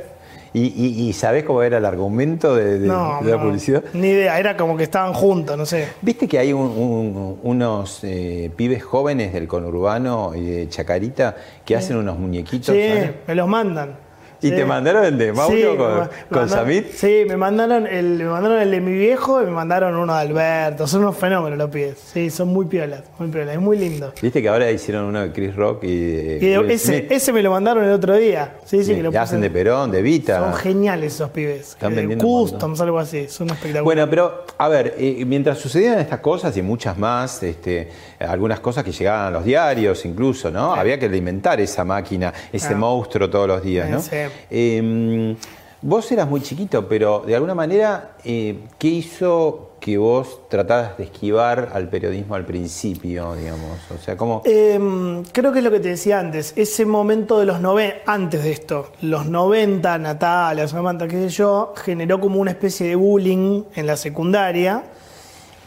[0.54, 3.84] ¿Y, y, y sabés cómo era el argumento de, de- no, de la no, publicidad?
[3.94, 5.88] Ni idea, era como que estaban juntos, no sé.
[6.02, 11.76] ¿Viste que hay un- un- unos eh, pibes jóvenes del conurbano y de Chacarita que
[11.78, 12.76] hacen unos muñequitos?
[12.76, 13.12] Sí, ¿sabes?
[13.28, 13.96] me los mandan.
[14.44, 14.56] ¿Y Sí.
[14.56, 16.92] te mandaron el de Mauro Sí, con, ma- Samit?
[16.94, 20.20] Sí, me mandaron, el, me mandaron el de mi viejo y me mandaron uno de
[20.22, 20.88] Alberto.
[20.88, 21.98] Son unos fenómenos los pibes.
[22.12, 23.54] Sí, son muy piolas, muy piolas.
[23.56, 24.12] Es muy lindo.
[24.20, 27.32] ¿Viste que ahora hicieron uno de Chris Rock y de, Y de- Will ese, ese
[27.32, 28.56] me lo mandaron el otro día.
[28.66, 30.40] Sí, sí, que lo hacen de Perón, de Vita.
[30.40, 31.70] Son geniales esos pibes.
[31.70, 33.28] Están Eh, vendiendo un Customs, algo así.
[33.28, 33.84] Son espectaculares.
[33.84, 38.84] Bueno, pero a ver, eh, mientras sucedían estas cosas y muchas más, este, algunas cosas
[38.84, 40.74] que llegaban a los diarios incluso, ¿no?
[40.74, 42.78] Había que alimentar esa máquina, ese Ah.
[42.78, 44.02] monstruo todos los días, ¿no?
[44.02, 44.16] Sí.
[44.50, 45.36] Eh,
[45.82, 51.06] vos eras muy chiquito, pero de alguna manera, eh, ¿qué hizo que vos trataras de
[51.06, 53.80] esquivar al periodismo al principio, digamos?
[53.89, 54.44] O sea, ¿cómo...?
[54.46, 58.44] Eh, creo que es lo que te decía antes, ese momento de los 90, antes
[58.44, 63.63] de esto, los 90, Natalia, Samantha, qué sé yo, generó como una especie de bullying
[63.76, 64.84] en la secundaria.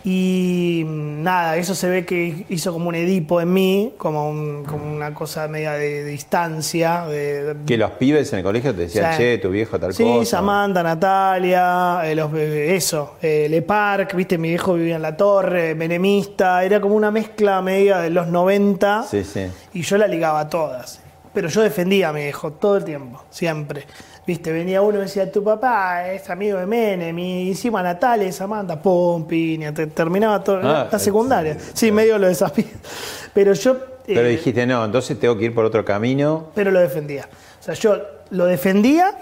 [0.06, 4.84] Y nada, eso se ve que hizo como un Edipo en mí, como, un- como
[4.94, 7.06] una cosa media de, distancia.
[7.06, 9.18] De, Que los pibes en el colegio te decían, Sí.
[9.18, 10.30] che, tu viejo tal Sí, cosa.
[10.38, 15.16] Samantha, Natalia, eh, los, eh, eso, eh, Le Parc, viste, mi viejo vivía en la
[15.16, 19.46] torre, menemista, era como una mezcla media de los 90 Sí, sí.
[19.72, 21.00] y yo la ligaba a todas.
[21.32, 23.86] Pero yo defendía a mi viejo todo el tiempo, siempre.
[24.26, 28.32] Viste, venía uno y decía, tu papá es amigo de Menem, y encima Natalia y
[28.32, 31.58] Samantha, pum, piña, te- terminaba todo, Ah, la secundaria.
[31.74, 32.64] Sí, medio lo desafío.
[33.34, 33.76] Pero yo...
[34.06, 36.48] Pero eh, dijiste, no, entonces tengo que ir por otro camino.
[36.54, 37.28] pero lo defendía.
[37.60, 37.96] O sea, yo
[38.30, 39.14] lo defendía,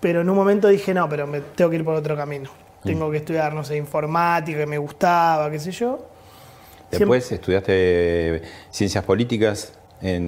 [0.00, 2.50] pero en un momento dije, no, pero me tengo que ir por otro camino.
[2.82, 6.06] Tengo que estudiar, no sé, informática, que me gustaba, qué sé yo.
[6.90, 10.26] Después estudiaste ciencias políticas en,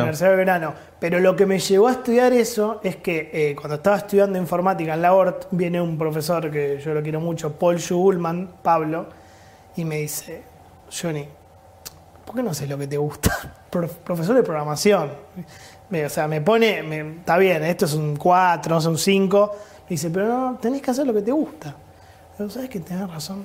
[0.00, 0.74] la Universidad de Belgrano.
[0.98, 4.94] Pero lo que me llevó a estudiar eso es que eh, cuando estaba estudiando informática
[4.94, 9.06] en la ORT, viene un profesor que yo lo quiero mucho, Paul Schulman, Pablo,
[9.76, 10.42] y me dice,
[10.90, 11.26] Johnny,
[12.26, 13.30] ¿por qué no sé lo que te gusta?
[13.70, 15.10] Pro- profesor de programación.
[15.88, 18.98] Me- o sea, me pone, me- está bien, esto es un 4, no es un
[18.98, 19.56] 5.
[19.88, 21.74] dice, pero no, tenés que hacer lo que te gusta.
[22.36, 23.44] Pero sabes que tenés razón.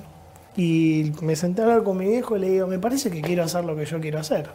[0.56, 3.44] Y me senté a hablar con mi viejo y le digo, me parece que quiero
[3.44, 4.48] hacer lo que yo quiero hacer.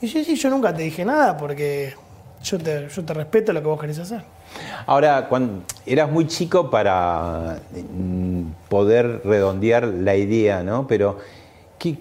[0.00, 1.94] Y yo, sí, yo nunca te dije nada porque
[2.42, 4.22] yo te, yo te respeto lo que vos querés hacer.
[4.86, 10.86] Ahora, cuando eras muy chico para mm, poder redondear la idea, ¿no?
[10.86, 11.18] Pero,
[11.78, 11.96] ¿qué,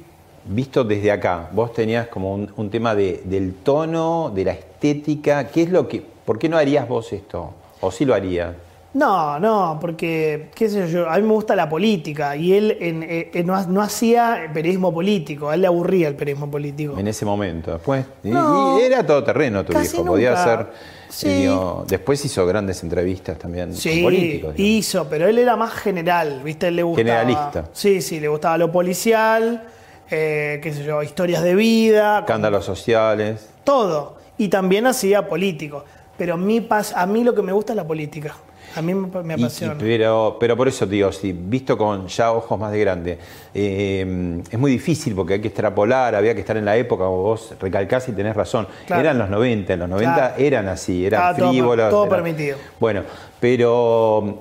[0.45, 5.47] visto desde acá, vos tenías como un, un tema de- del tono, de la estética,
[5.47, 7.53] ¿qué es lo que, por qué no harías vos esto?
[7.81, 8.53] ¿O sí lo harías?
[8.95, 13.03] No, no, porque, qué sé yo, a mí me gusta la política y él en-
[13.03, 16.97] eh, eh, no, no hacía periodismo político, a él le aburría el periodismo político.
[16.97, 18.05] En ese momento, después.
[18.23, 20.43] y- No, y era todo terreno tu viejo, podía nunca.
[20.43, 20.67] ser.
[21.10, 21.27] Sí.
[21.29, 24.55] digo, después hizo grandes entrevistas también con Sí, políticos.
[24.55, 24.60] digamos.
[24.60, 26.67] hizo, pero él era más general, ¿viste?
[26.69, 27.05] Él le gustaba.
[27.19, 27.65] Generalista.
[27.73, 29.63] Sí, sí, le gustaba lo policial,
[30.10, 33.49] eh, qué sé yo, historias de vida, Escándalos sociales.
[33.65, 34.15] todo.
[34.38, 35.84] Y también hacía político.
[36.17, 38.36] Pero mi pas a mí lo que me gusta es la política.
[38.75, 39.75] A mí me, me Y- apasiona.
[39.79, 43.19] pero, pero por eso, digo, si visto con ya ojos más de grande,
[43.53, 47.53] eh, es muy difícil porque hay que extrapolar, había que estar en la época, vos
[47.59, 48.67] recalcás y tenés razón.
[48.85, 49.01] Claro.
[49.01, 50.33] Eran los 90, en los 90 Claro.
[50.38, 51.89] eran así, eran todo- frívolos.
[51.89, 52.57] todo eran- permitido.
[52.79, 53.01] Bueno,
[53.39, 54.39] pero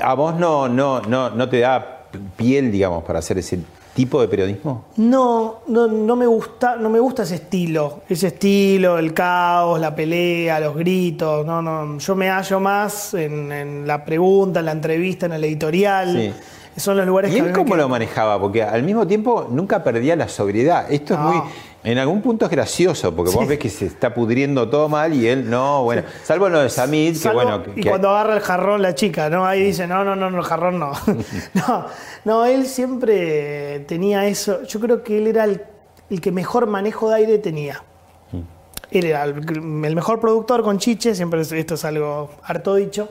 [0.00, 2.04] a vos no, no, no, no te da
[2.36, 3.60] piel, digamos, para hacer ese
[3.98, 4.84] tipo de periodismo.
[4.96, 9.92] No, no, no me gusta, no me gusta ese estilo, ese estilo, el caos, la
[9.94, 14.72] pelea, los gritos, no, no, yo me hallo más en, en la pregunta, en la
[14.72, 16.80] entrevista, en el editorial, Sí.
[16.80, 18.38] son los lugares ¿Y que él me cómo lo manejaba?
[18.40, 20.86] Porque al mismo tiempo nunca perdía la sobriedad.
[20.88, 21.42] Esto es muy.
[21.90, 25.26] En algún punto es gracioso, porque vos ves que se está pudriendo todo mal y
[25.26, 26.02] él no, bueno.
[26.22, 27.62] Salvo lo de Samid, que bueno.
[27.62, 29.46] que- y cuando agarra el jarrón la chica, ¿no?
[29.46, 30.92] Ahí dice, no, no, no, no, el jarrón no.
[31.54, 31.86] no.
[32.26, 34.62] No, él siempre tenía eso.
[34.64, 35.62] Yo creo que él era el,
[36.10, 37.82] el que mejor manejo de aire tenía.
[38.32, 38.38] Mm.
[38.90, 43.08] Él era el, el mejor productor con Chiche, siempre es- esto es algo harto dicho,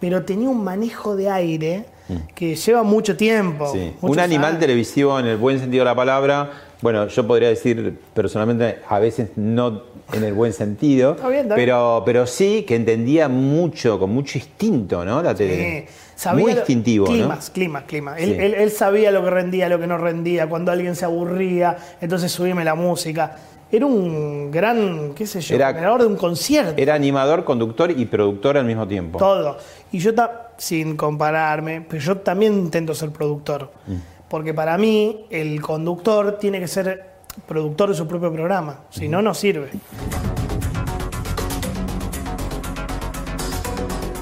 [0.00, 1.86] pero tenía un manejo de aire
[2.34, 3.64] que lleva mucho tiempo.
[3.66, 3.72] Mm.
[3.72, 3.96] sí.
[4.02, 4.60] Un animal años.
[4.60, 6.50] televisivo en el buen sentido de la palabra.
[6.84, 11.54] Bueno, yo podría decir personalmente, a veces no en el buen sentido, Está bien, está
[11.54, 11.66] bien.
[11.66, 15.22] pero, pero sí que entendía mucho, con mucho instinto, ¿no?
[15.22, 15.86] La tele.
[15.88, 18.20] Sí, sabía Muy instintivo, climas, climas, climas.
[18.20, 18.36] Él, Sí.
[18.38, 22.30] él- él sabía lo que rendía, lo que no rendía, cuando alguien se aburría, entonces
[22.30, 23.34] subime la música.
[23.72, 26.74] Era un gran, qué sé yo, Era- generador de un concierto.
[26.76, 29.18] Era animador, conductor y productor al mismo tiempo.
[29.18, 29.56] Todo.
[29.90, 33.70] Y yo, ta- sin compararme, pero yo también intento ser productor.
[33.86, 33.94] Mm.
[34.28, 37.14] Porque para mí, el conductor tiene que ser
[37.46, 38.80] productor de su propio programa.
[38.90, 39.70] Si no, no sirve.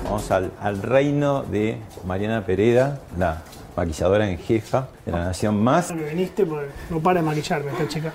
[0.05, 3.43] Vamos al, al reino de Mariana Pereda, la
[3.77, 5.93] maquilladora en jefa de la Nación Más.
[5.93, 8.13] Que viniste, porque no para de maquillarme esta chica.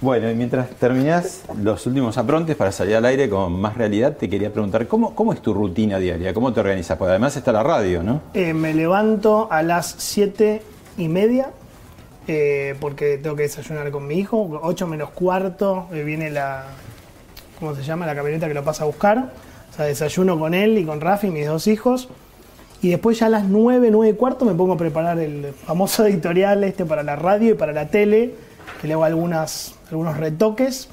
[0.00, 4.28] Bueno, y mientras terminás los últimos aprontes para salir al aire con más realidad, te
[4.28, 6.32] quería preguntar, ¿cómo, cómo es tu rutina diaria?
[6.32, 6.96] ¿Cómo te organizas?
[6.96, 8.20] Porque además está la radio, ¿no?
[8.32, 10.62] Eh, me levanto a las siete
[10.98, 11.50] y media
[12.30, 14.60] eh, porque tengo que desayunar con mi hijo.
[14.62, 16.66] 8 menos cuarto eh, viene la.
[17.58, 18.06] ¿Cómo se llama?
[18.06, 19.32] La camioneta que lo pasa a buscar.
[19.70, 22.08] O sea, desayuno con él y con Rafi, mis dos hijos.
[22.82, 26.06] Y después ya a las 9, 9 y cuarto me pongo a preparar el famoso
[26.06, 28.34] editorial este para la radio y para la tele,
[28.80, 29.74] que le hago algunos
[30.18, 30.90] retoques.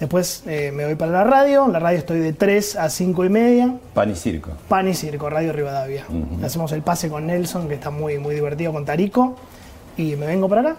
[0.00, 1.66] Después eh, me voy para la radio.
[1.66, 3.74] En la radio estoy de 3 a 5 y media.
[3.94, 4.50] Pan y circo.
[4.68, 6.06] Pan y Circo, Radio Rivadavia.
[6.42, 9.36] Hacemos el pase con Nelson, que está muy, muy divertido con Tarico.
[9.98, 10.76] Y me vengo para acá.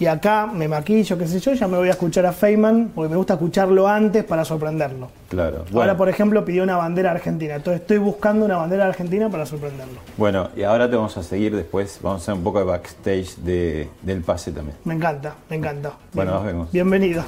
[0.00, 3.08] Y acá me maquillo, qué sé yo, ya me voy a escuchar a Feynman, porque
[3.10, 5.08] me gusta escucharlo antes para sorprenderlo.
[5.28, 5.58] Claro.
[5.58, 7.54] Ahora, Bueno, por ejemplo, pidió una bandera argentina.
[7.54, 10.00] Entonces estoy buscando una bandera argentina para sorprenderlo.
[10.16, 13.36] bueno, y ahora te vamos a seguir después, vamos a hacer un poco de backstage
[13.36, 14.76] de- del pase también.
[14.84, 15.92] Me encanta, me encanta.
[16.12, 16.72] Bueno, nos vemos.
[16.72, 17.22] Bienvenido.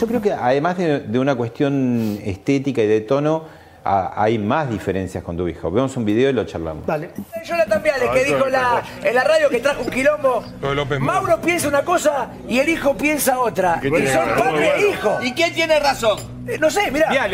[0.00, 3.44] Yo creo que además de, de una cuestión estética y de tono,
[3.84, 5.70] a- hay más diferencias con tu hijo.
[5.70, 6.86] Vemos un video y lo charlamos.
[6.86, 7.10] Dale.
[7.46, 10.42] Jonathan Viales, que dijo en la, en la radio que trajo un quilombo.
[11.00, 13.78] Mauro piensa una cosa y el hijo piensa otra.
[13.82, 15.18] Y son padre e hijo.
[15.22, 16.18] ¿Y quién tiene razón?
[16.46, 17.26] Eh, No sé, mirá.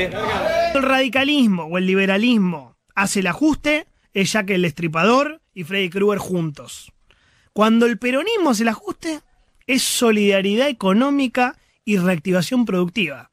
[0.75, 6.19] El radicalismo o el liberalismo hace el ajuste, es Jack el Destripador y Freddy Krueger
[6.19, 6.93] juntos.
[7.53, 9.21] Cuando el peronismo hace el ajuste,
[9.67, 13.31] es solidaridad económica y reactivación productiva.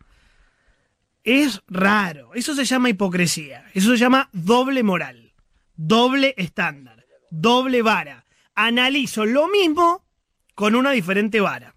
[1.25, 5.33] Es raro, eso se llama hipocresía, eso se llama doble moral,
[5.75, 8.25] doble estándar, doble vara.
[8.55, 10.05] Analizo lo mismo
[10.53, 11.75] con una diferente vara.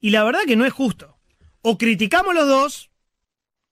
[0.00, 1.18] Y la verdad que no es justo.
[1.60, 2.90] O criticamos los dos,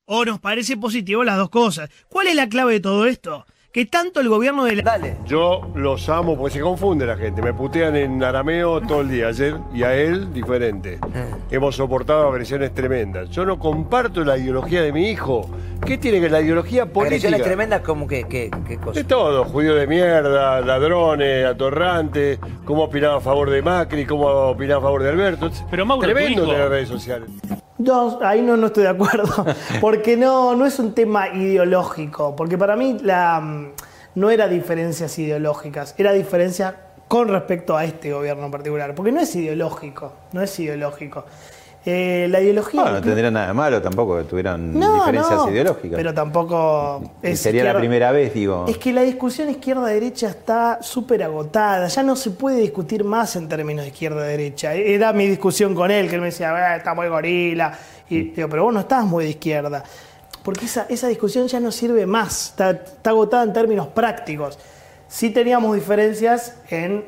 [0.05, 1.88] o nos parece positivo las dos cosas.
[2.09, 3.46] ¿Cuál es la clave de todo esto?
[3.74, 4.82] Que tanto el gobierno de la...
[4.84, 5.16] Dale.
[5.26, 7.42] Yo los amo porque se confunde la gente.
[7.42, 11.00] Me putean en arameo todo el día ayer y a él diferente.
[11.50, 13.30] Hemos soportado agresiones tremendas.
[13.30, 15.50] Yo no comparto la ideología de mi hijo.
[15.84, 17.16] ¿Qué tiene que la ideología política?
[17.26, 18.92] Agresiones tremendas como que, que, qué cosa.
[18.92, 24.78] De todo, judío de mierda, ladrones, atorrantes, cómo opinaba a favor de Macri, cómo opinaba
[24.78, 25.50] a favor de Alberto.
[25.68, 27.28] Pero Mauro, Tremendo tu hijo- de las redes sociales.
[27.78, 29.44] No, ahí no, no estoy de acuerdo,
[29.80, 33.72] porque no, no es un tema ideológico, porque para mí la, mm,
[34.14, 36.76] no era diferencias ideológicas, era diferencia
[37.08, 41.24] con respecto a este gobierno en particular, porque no es ideológico, no es ideológico.
[41.87, 42.81] Eh, la ideología...
[42.81, 45.97] Bueno, no tendría nada de malo tampoco que tuvieran No, diferencias no, ideológicas.
[45.97, 48.64] Pero tampoco es sería la primera vez, digo.
[48.66, 51.87] Es que la discusión izquierda-derecha está súper agotada.
[51.88, 54.73] Ya no se puede discutir más en términos de izquierda-derecha.
[54.75, 57.77] Era mi discusión con él, que él me decía, "Ah, está muy gorila.
[58.09, 59.85] Y digo, pero vos no estás muy de izquierda.
[60.42, 62.51] Porque esa, esa discusión ya no sirve más.
[62.51, 64.59] Está, está agotada en términos prácticos.
[65.09, 67.05] Sí teníamos diferencias en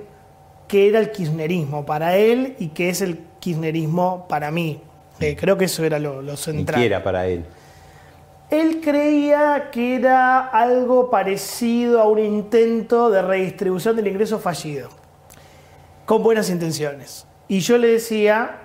[0.69, 4.81] qué era el kirchnerismo para él y qué es el kirchnerismo para mí.
[5.21, 6.81] Eh, creo que eso era lo, central.
[6.81, 7.45] quiera para él.
[8.51, 14.89] Él creía que era algo parecido a un intento de redistribución del ingreso fallido,
[16.05, 17.27] con buenas intenciones.
[17.49, 18.63] Y yo le decía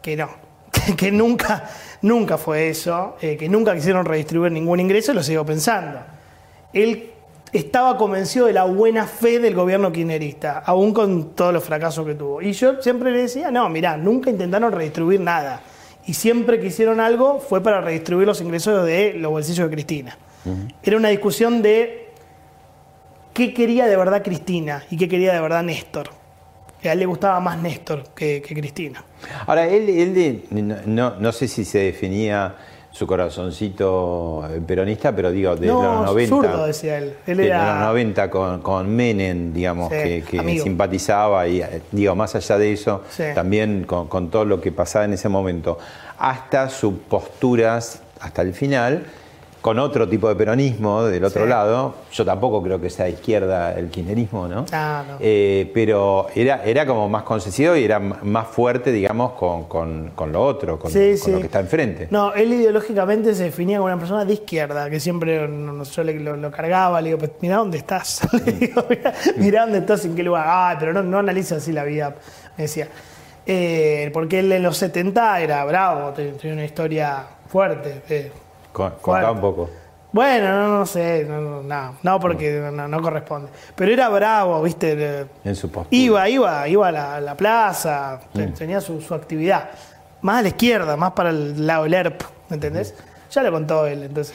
[0.00, 0.30] que no,
[0.86, 1.68] que, que nunca,
[2.00, 6.00] nunca fue eso, eh, que nunca quisieron redistribuir ningún ingreso, y lo sigo pensando.
[6.72, 7.11] Él
[7.52, 12.14] estaba convencido de la buena fe del gobierno kirchnerista, aún con todos los fracasos que
[12.14, 12.40] tuvo.
[12.40, 15.60] Y yo siempre le decía, no, mirá, nunca intentaron redistribuir nada.
[16.06, 20.18] Y siempre que hicieron algo fue para redistribuir los ingresos de los bolsillos de Cristina.
[20.82, 22.08] Era una discusión de
[23.32, 26.08] qué quería de verdad Cristina y qué quería de verdad Néstor.
[26.80, 29.04] Que a él le gustaba más Néstor que, que Cristina.
[29.46, 32.56] Ahora, él, él de- no, no- no sé si se definía
[32.92, 36.28] su corazoncito peronista, pero digo, de no, los 90.
[36.28, 37.14] zurdo, decía él.
[37.26, 37.78] Él de era...
[37.80, 42.72] los 90 con, con Menem, digamos, Sí, que, simpatizaba y, eh, digo, más allá de
[42.72, 43.24] eso, Sí.
[43.34, 45.78] también con, con todo lo que pasaba en ese momento,
[46.18, 49.06] hasta sus posturas, hasta el final,
[49.62, 51.48] con otro tipo de peronismo del otro Sí.
[51.48, 51.94] lado.
[52.12, 54.66] Yo tampoco creo que sea izquierda el kirchnerismo, ¿no?
[54.72, 55.16] Ah, no.
[55.20, 60.32] Eh, pero era, era como más concesivo y era más fuerte, digamos, con, con- con
[60.32, 61.30] lo otro, con, Sí, con sí.
[61.30, 62.08] lo que está enfrente.
[62.10, 66.18] No, él ideológicamente se definía como una persona de izquierda, que siempre no- yo le-
[66.18, 70.04] lo, lo cargaba, le digo, "Pues, mirá dónde estás, le digo, mirá, mirá dónde estás,
[70.04, 72.16] en qué lugar, ah, pero no, no analiza así la vida,
[72.58, 72.88] me decía.
[73.46, 78.02] Eh, porque él en los 70 era bravo, te- tenía una historia fuerte.
[78.08, 78.32] eh.
[78.72, 79.70] Con- contá un poco.
[80.12, 83.48] Bueno, no, no sé, no, no, no, no, porque no, no corresponde.
[83.74, 85.88] Pero era bravo, viste, En su postura.
[85.96, 89.70] Iba, iba, iba a la, a la plaza, te- tenía su, su actividad.
[90.20, 92.94] Más a la izquierda, más para el lado del ERP, ¿me entendés?
[93.30, 94.34] Ya lo contó él, entonces.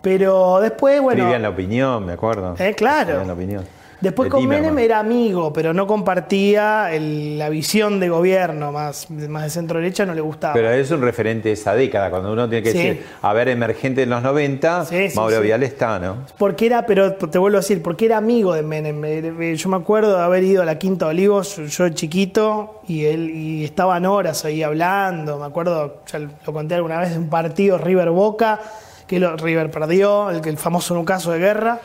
[0.00, 1.18] Pero después, bueno.
[1.18, 2.54] Escribían la opinión, me acuerdo.
[2.58, 3.00] Eh, claro.
[3.20, 3.64] Escribían la opinión.
[4.00, 4.46] Después De con.
[4.46, 9.78] Menem era amigo, pero no compartía el- la visión de gobierno, más, más de centro
[9.80, 10.54] derecha no le gustaba.
[10.54, 12.78] Pero es un referente de esa década, cuando uno tiene que Sí.
[12.78, 15.40] decir, a ver, emergente en los 90, Sí, sí, Mauro.
[15.40, 16.18] Vial está, ¿no?
[16.38, 19.54] Porque era, pero te vuelvo a decir, porque era amigo de Menem.
[19.54, 23.30] Yo me acuerdo de haber ido a la Quinta de Olivos, yo chiquito, y él
[23.30, 25.38] y estaban horas ahí hablando.
[25.38, 28.60] Me acuerdo, ya lo conté alguna vez, de un partido River Boca,
[29.06, 31.80] que lo- River perdió, el, que- el famoso caso de guerra.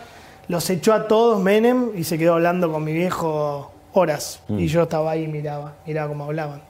[0.47, 4.41] Los echó a todos Menem y se quedó hablando con mi viejo horas.
[4.47, 4.59] Mm.
[4.59, 6.61] Y yo estaba ahí y miraba, miraba cómo hablaban.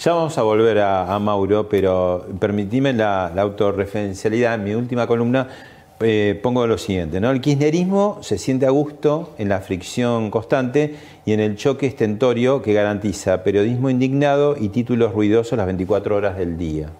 [0.00, 4.54] Ya vamos a volver a, a Mauro, pero permitime la, la autorreferencialidad.
[4.54, 5.48] En mi última columna
[6.00, 7.30] eh, pongo lo siguiente, ¿no?
[7.30, 12.62] El kirchnerismo se siente a gusto en la fricción constante y en el choque estentorio
[12.62, 16.90] que garantiza periodismo indignado y títulos ruidosos las 24 horas del día.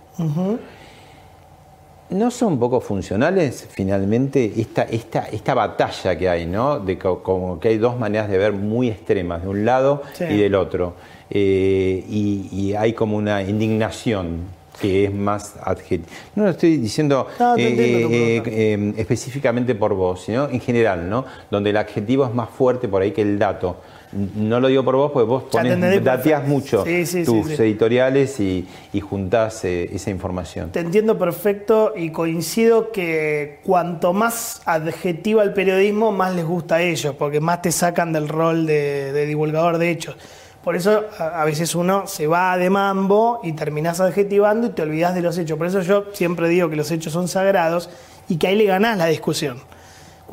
[2.10, 6.78] ¿No son poco funcionales finalmente esta, esta, esta batalla que hay, ¿no?
[6.78, 10.24] De co- como que hay dos maneras de ver muy extremas, de un lado Sí.
[10.24, 10.94] y del otro.
[11.30, 14.42] Eh, y, y hay como una indignación
[14.80, 16.08] que es más adjetiva.
[16.34, 21.08] No lo estoy diciendo No, eh, entiendo eh, eh, específicamente por vos, sino en general,
[21.08, 21.24] ¿no?
[21.50, 23.76] Donde el adjetivo es más fuerte por ahí que el dato.
[24.14, 27.54] No lo digo por vos porque vos entendí dateás mucho Sí, sí, sí, tus sí.
[27.62, 30.70] editoriales y, y juntás eh, esa información.
[30.70, 36.82] Te entiendo perfecto y coincido que cuanto más adjetiva el periodismo, más les gusta a
[36.82, 40.16] ellos, porque más te sacan del rol de, de divulgador de hechos.
[40.62, 44.82] Por eso a, a veces uno se va de mambo y terminás adjetivando y te
[44.82, 45.58] olvidas de los hechos.
[45.58, 47.90] Por eso yo siempre digo que los hechos son sagrados
[48.28, 49.58] y que ahí le ganás la discusión.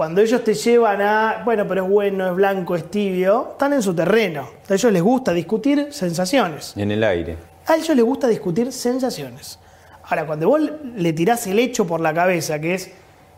[0.01, 3.83] Cuando ellos te llevan a, bueno, pero es bueno, es blanco, es tibio, están en
[3.83, 4.49] su terreno.
[4.67, 6.73] A ellos les gusta discutir sensaciones.
[6.75, 7.37] En el aire.
[7.67, 9.59] A ellos les gusta discutir sensaciones.
[10.01, 10.59] Ahora, cuando vos
[10.95, 12.89] le tirás el hecho por la cabeza, que es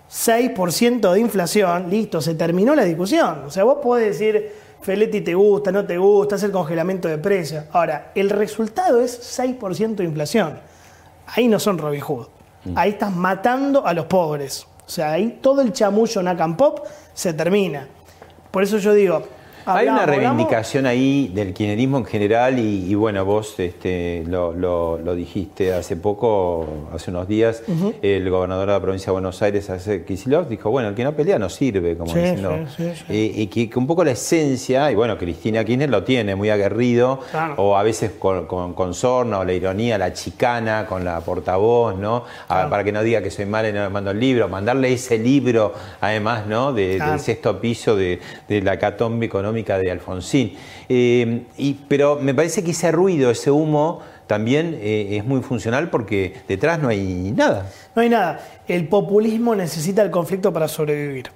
[0.09, 3.43] 6% de inflación, listo, se terminó la discusión.
[3.45, 7.17] O sea, vos podés decir, Feletti te gusta, no te gusta, es el congelamiento de
[7.17, 7.65] precios.
[7.73, 10.59] Ahora, el resultado es 6% de inflación.
[11.27, 12.27] Ahí no son Robin Hood.
[12.75, 14.65] Ahí estás matando a los pobres.
[14.85, 17.87] O sea, ahí todo el chamullo Nakam Pop se termina.
[18.51, 19.23] Por eso yo digo,
[19.65, 24.97] hay una reivindicación ahí del kirchnerismo en general y, y bueno, vos este, lo, lo-
[24.97, 27.63] lo dijiste hace poco, hace unos días,
[28.01, 29.69] el gobernador de la provincia de Buenos Aires,
[30.05, 32.53] Kicillof, dijo, bueno, el que no pelea no sirve, como Sí, diciendo.
[32.75, 33.03] sí, sí, sí.
[33.09, 36.49] Eh, y que, que un poco la esencia, y bueno, Cristina Kirchner lo tiene muy
[36.49, 37.55] aguerrido, Claro.
[37.57, 41.97] o a veces con, con, con sorna, o la ironía, la chicana, con la portavoz,
[41.97, 42.23] ¿no?
[42.47, 44.93] A- para que no diga que soy mal y no le mando el libro, mandarle
[44.93, 46.73] ese libro, además, ¿no?
[46.73, 47.11] De- Claro.
[47.11, 50.55] Del sexto piso de, de la catombe económica de Alfonsín.
[50.89, 55.89] Eh, y, pero me parece que ese ruido, ese humo, también eh, es muy funcional
[55.89, 57.69] porque detrás no hay nada.
[57.95, 58.39] No hay nada.
[58.67, 61.29] El populismo necesita el conflicto para sobrevivir.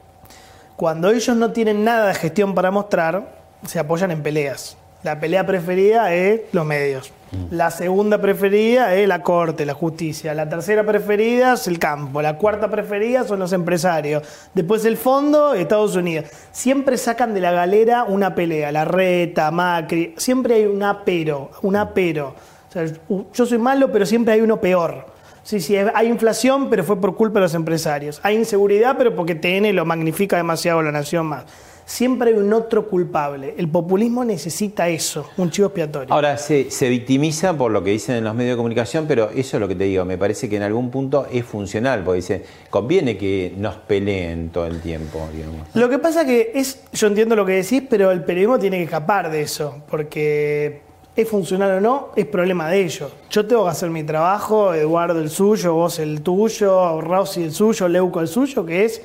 [0.76, 4.78] Cuando ellos no tienen nada de gestión para mostrar, se apoyan en peleas.
[5.04, 7.12] La pelea preferida es los medios.
[7.52, 10.34] La segunda preferida es la corte, la justicia.
[10.34, 12.22] La tercera preferida es el campo.
[12.22, 14.24] La cuarta preferida son los empresarios.
[14.54, 16.26] Después el fondo, Estados Unidos.
[16.52, 18.72] Siempre sacan de la galera una pelea.
[18.72, 20.14] La reta, Macri.
[20.18, 22.34] Siempre hay un apero, un apero.
[22.70, 22.86] O sea,
[23.34, 25.06] yo soy malo, pero siempre hay uno peor.
[25.43, 28.20] Sí, sí, hay inflación, pero fue por culpa de los empresarios.
[28.24, 31.45] Hay inseguridad, pero porque TN lo magnifica demasiado la nación más.
[31.88, 33.56] Siempre hay un otro culpable.
[33.58, 36.14] El populismo necesita eso, un chivo expiatorio.
[36.14, 39.56] Ahora se, se victimiza por lo que dicen en los medios de comunicación, pero eso
[39.56, 42.44] es lo que te digo, me parece que en algún punto es funcional, porque dice,
[42.70, 45.66] conviene que nos peleen todo el tiempo, digamos.
[45.76, 48.84] Lo que pasa que es, yo entiendo lo que decís, pero el periodismo tiene que
[48.84, 50.82] escapar de eso, porque
[51.16, 53.14] es funcional o no, es problema de ellos.
[53.30, 57.88] Yo tengo que hacer mi trabajo, Eduardo el suyo, vos el tuyo, Rossi el suyo,
[57.88, 59.02] Leuco el suyo, que es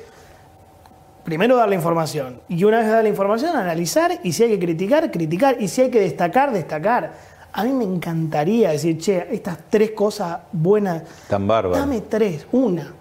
[1.23, 2.41] primero dar la información.
[2.47, 5.81] Y una vez dar la información, analizar, y si hay que criticar, criticar, y si
[5.81, 7.13] hay que destacar, destacar.
[7.53, 11.79] A mí me encantaría decir, che, estas tres cosas buenas, Tan bárbaro.
[11.79, 12.93] Dame tres, una.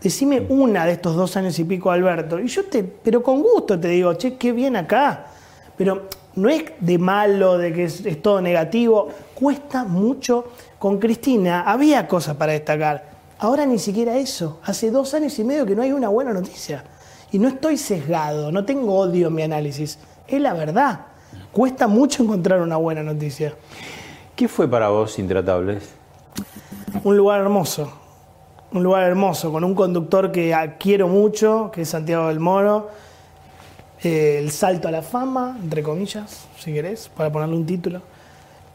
[0.00, 2.38] Decime una de estos dos años y pico, Alberto.
[2.38, 5.26] Y yo te, pero con gusto te digo, che, qué bien acá.
[5.76, 9.08] Pero no es de malo, de que es, es todo negativo.
[9.34, 10.52] Cuesta mucho.
[10.78, 13.10] Con Cristina había cosas para destacar.
[13.38, 14.60] Ahora ni siquiera eso.
[14.64, 16.82] Hace dos años y medio que no hay una buena noticia.
[17.32, 19.98] Y no estoy sesgado, no tengo odio en mi análisis.
[20.26, 21.06] Es la verdad.
[21.52, 23.54] Cuesta mucho encontrar una buena noticia.
[24.34, 25.90] ¿Qué fue para vos Intratables?
[27.04, 27.92] Un lugar hermoso,
[28.72, 32.90] un lugar hermoso, con un conductor que quiero mucho, que es Santiago del Moro.
[34.02, 38.00] Eh, el salto a la fama, entre comillas, si querés, para ponerle un título.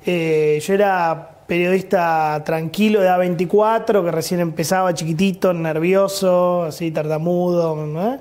[0.05, 7.75] Eh, yo era periodista tranquilo de A24, que recién empezaba chiquitito, nervioso, así tartamudo.
[7.75, 8.19] ¿no?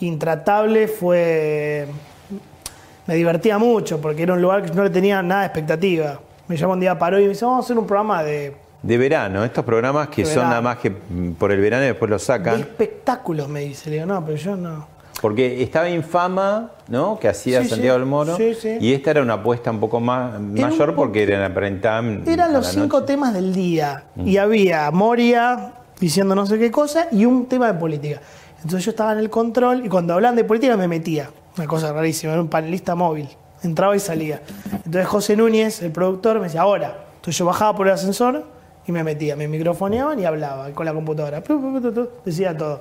[0.00, 1.86] Intratable fue
[3.06, 6.20] me divertía mucho porque era un lugar que no le tenía nada de expectativa.
[6.48, 8.98] Me llamó un día paró y me dice, vamos a hacer un programa de, De
[8.98, 10.50] verano, estos programas que De son verano.
[10.50, 12.60] nada más que mm, por el verano y después los de sacan.
[12.60, 13.90] espectáculos, me dice.
[13.90, 14.86] Le digo, no, pero yo no.
[15.20, 17.18] Porque estaba Infama, ¿no?
[17.18, 18.00] Que hacía Sí, Santiago sí.
[18.00, 18.36] del Moro.
[18.36, 18.76] Sí, sí.
[18.80, 21.54] Y esta era una apuesta un poco más mayor un porque era la
[22.26, 23.06] Eran los cinco noche.
[23.12, 24.04] temas del día.
[24.22, 28.20] Y había Moria diciendo no sé qué cosa y un tema de política.
[28.64, 31.30] Entonces yo estaba en el control y cuando hablaban de política me metía.
[31.56, 33.28] Una cosa rarísima, era un panelista móvil.
[33.62, 34.42] Entraba y salía.
[34.72, 37.04] Entonces José Núñez, el productor, me decía, ahora.
[37.16, 38.44] Entonces yo bajaba por el ascensor
[38.86, 39.36] y me metía.
[39.36, 41.42] Me microfoneaban y hablaba con la computadora.
[42.24, 42.80] Decía todo.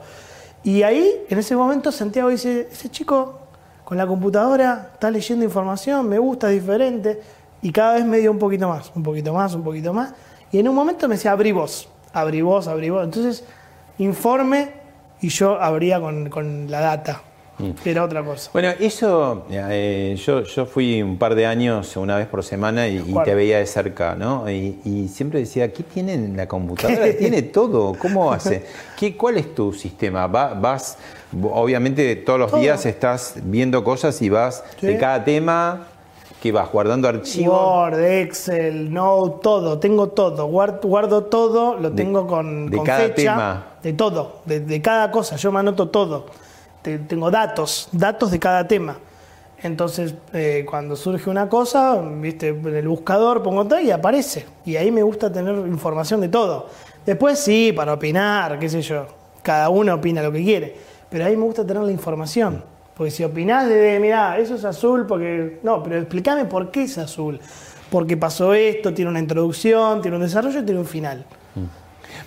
[0.63, 3.39] Y ahí, en ese momento, Santiago dice, ese chico
[3.84, 7.21] con la computadora está leyendo información, me gusta, es diferente.
[7.61, 10.13] Y cada vez me dio un poquito más, un poquito más, un poquito más.
[10.49, 13.03] Y en un momento me decía, abrí vos, abrí vos, abrí vos.
[13.03, 13.43] Entonces,
[13.97, 14.82] informe
[15.24, 17.21] y yo abría con, con la data.
[17.86, 18.49] Era otra cosa.
[18.51, 22.99] Bueno, eso, eh, yo, yo fui un par de años, una vez por semana, y,
[23.24, 24.49] te veía de cerca, ¿no?
[24.49, 27.05] Y, y siempre decía, ¿qué tiene en la computadora?
[27.17, 28.65] Tiene todo, ¿cómo hace?
[28.97, 30.26] ¿Qué, ¿Cuál es tu sistema?
[30.28, 30.97] Va- vas,
[31.43, 32.59] obviamente todos los Todo.
[32.59, 34.88] días estás viendo cosas y vas Sí.
[34.88, 35.88] de cada tema,
[36.41, 37.55] que vas guardando archivos.
[37.55, 42.86] Word, Excel, Note, todo, tengo todo, guardo, guardo todo, lo De- tengo con, de con
[42.86, 43.67] cada fecha, tema.
[43.84, 46.25] De todo, de, de cada cosa, yo me anoto todo.
[46.81, 48.97] Te- tengo datos, datos de cada tema.
[49.61, 54.45] Entonces, eh, cuando surge una cosa, viste, en el buscador pongo todo y aparece.
[54.65, 56.67] Y ahí me gusta tener información de todo.
[57.05, 59.05] Después sí, para opinar, qué sé yo.
[59.41, 60.75] Cada uno opina lo que quiere.
[61.09, 62.63] Pero ahí me gusta tener la información.
[62.95, 65.59] Porque si opinás de, mirá, eso es azul porque...
[65.63, 67.39] No, pero explícame por qué es azul.
[67.89, 71.25] Porque pasó esto, tiene una introducción, tiene un desarrollo y tiene un final.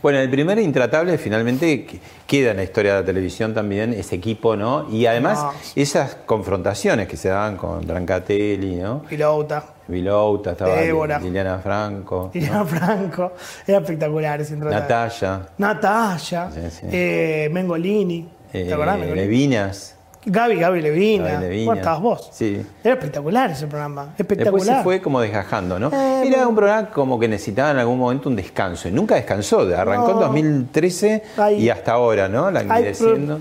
[0.03, 4.15] Bueno, el primer Intratable finalmente que- queda en la historia de la televisión también, ese
[4.17, 4.89] equipo, ¿no?
[4.91, 5.53] Y además No.
[5.75, 9.03] esas confrontaciones que se daban con Brancatelli, ¿no?
[9.03, 11.19] Pilota, Vilouta, estaba Débora.
[11.19, 13.33] Liliana Franco, Liliana Franco,
[13.67, 14.57] era espectacular ese.
[14.57, 16.87] Natalia, Natalia, Sí, sí.
[16.91, 18.99] eh, Mengolini, eh, ¿te acordás?
[18.99, 19.27] Mengolini?
[19.27, 19.96] Levinas.
[20.29, 21.25] Gaby, Gaby Levina.
[21.35, 21.65] Gaby Levina.
[21.67, 22.29] Bueno, estabas vos.
[22.33, 22.61] Sí.
[22.83, 24.15] Era espectacular ese programa.
[24.19, 24.55] Espectacular.
[24.61, 25.89] Después se fue como desgajando, ¿no?
[25.89, 26.49] Eh, Era bueno.
[26.49, 28.89] un programa como que necesitaba en algún momento un descanso.
[28.89, 29.61] Y nunca descansó.
[29.61, 30.21] Arrancó en No.
[30.23, 32.47] 2013 Hay- y hasta ahora, ¿no?
[32.47, 33.39] Hay pro-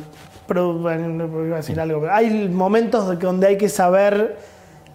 [0.48, 4.38] pro- bueno, no iba a decir algo, pero hay momentos de donde hay que saber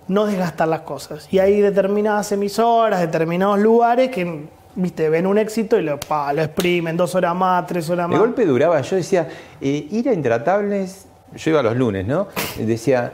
[0.07, 1.27] no desgastar las cosas.
[1.33, 4.45] Y hay determinadas emisoras, determinados lugares que,
[4.77, 8.11] viste, ven un éxito y lo, pa, lo exprimen dos horas más, tres horas De
[8.13, 8.21] más.
[8.21, 9.29] golpe duraba, yo decía,
[9.61, 11.07] eh, ir a Intratables,
[11.37, 12.29] yo iba los lunes, ¿no?
[12.59, 13.13] Decía,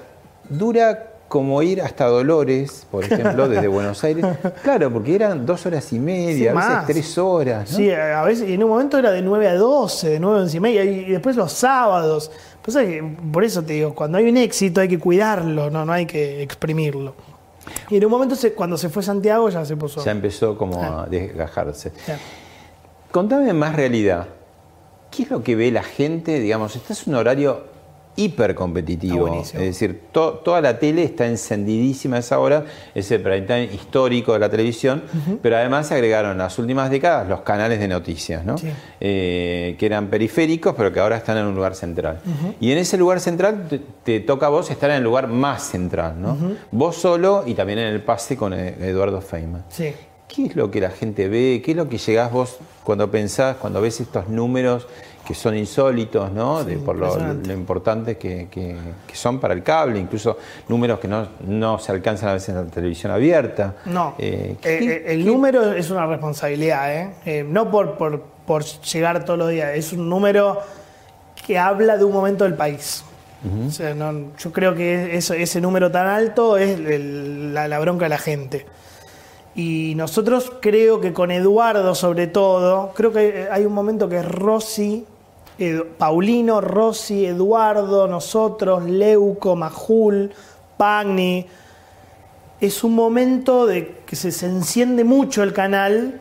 [0.49, 4.25] dura como ir hasta Dolores, por ejemplo, desde Buenos Aires.
[4.63, 6.87] Claro, porque eran dos horas y media, Sí, a veces más.
[6.87, 7.77] tres horas, ¿no?
[7.77, 10.43] Sí, a veces, y en un momento era de 9 a 12, de 9 a
[10.43, 12.31] 11 y media, y después los sábados.
[12.63, 12.77] Pues
[13.33, 16.43] por eso te digo, cuando hay un éxito hay que cuidarlo, no, no hay que
[16.43, 17.15] exprimirlo.
[17.91, 20.05] Y en un momento, se- cuando se fue Santiago, ya se puso.
[20.05, 21.93] Ya empezó como a desgajarse.
[23.11, 24.27] Contame más realidad.
[25.11, 26.39] ¿Qué es lo que ve la gente?
[26.41, 27.65] Digamos, este es un horario
[28.17, 29.15] hiper competitivo.
[29.19, 29.61] Está buenísimo.
[29.61, 32.65] Es decir, to- toda la tele está encendidísima a esa hora,
[32.95, 35.03] es el prime time histórico de la televisión,
[35.43, 38.57] pero además se agregaron en las últimas décadas los canales de noticias, ¿no?
[38.59, 38.69] Sí.
[39.01, 42.21] Eh, que eran periféricos, pero que ahora están en un lugar central.
[42.61, 45.63] Y en ese lugar central te, te toca a vos estar en el lugar más
[45.63, 46.37] central, ¿no?
[46.71, 49.65] Vos solo y también en el pase con eh, Eduardo Feynman.
[49.69, 49.93] Sí.
[50.29, 51.63] ¿Qué es lo que la gente ve?
[51.65, 54.87] ¿Qué es lo que llegás vos cuando pensás, cuando ves estos números
[55.27, 56.63] que son insólitos, ¿no?
[56.63, 61.09] De- por lo, lo importantes que, que- que son para el cable, incluso números que
[61.09, 63.75] no, no se alcanzan a veces en la televisión abierta.
[63.87, 64.15] No.
[64.19, 67.11] Eh, Eh, ¿qué- eh, el qué- número es una responsabilidad, ¿eh?
[67.25, 70.61] Eh, no por, por, por llegar todos los días, es un número
[71.45, 73.03] que habla de un momento del país.
[73.69, 77.79] O sea, no- yo creo que eso- ese número tan alto es el- la, la
[77.79, 78.67] bronca de la gente.
[79.55, 84.25] Y nosotros creo que con Eduardo sobre todo, creo que hay un momento que es
[84.25, 85.07] Rossi,
[85.59, 90.33] Edu- Paulino, Rossi, Eduardo, nosotros, Leuco, Majul,
[90.77, 91.47] Pagni,
[92.61, 96.21] es un momento de que se, se enciende mucho el canal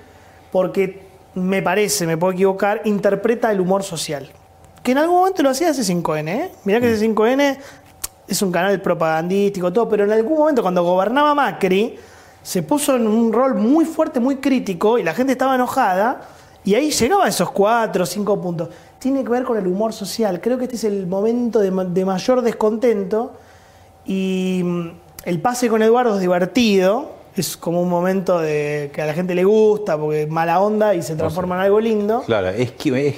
[0.51, 4.29] porque me parece, me puedo equivocar, interpreta el humor social.
[4.83, 6.51] Que en algún momento lo hacía C5N, ¿eh?
[6.63, 7.57] Mirá que C5N
[8.27, 11.97] es un canal propagandístico, todo, pero en algún momento cuando gobernaba Macri,
[12.41, 16.21] se puso en un rol muy fuerte, muy crítico, y la gente estaba enojada,
[16.63, 18.69] y ahí llegaba a esos cuatro o cinco puntos.
[19.05, 20.41] Tiene que ver con el humor social.
[20.41, 23.33] Creo que este es el momento de, ma- de mayor descontento,
[24.03, 24.87] y mm,
[25.25, 29.35] el pase con Eduardo es divertido, es como un momento de que a la gente
[29.35, 32.23] le gusta, porque es mala onda y se transforma en algo lindo.
[32.25, 32.73] Claro, es,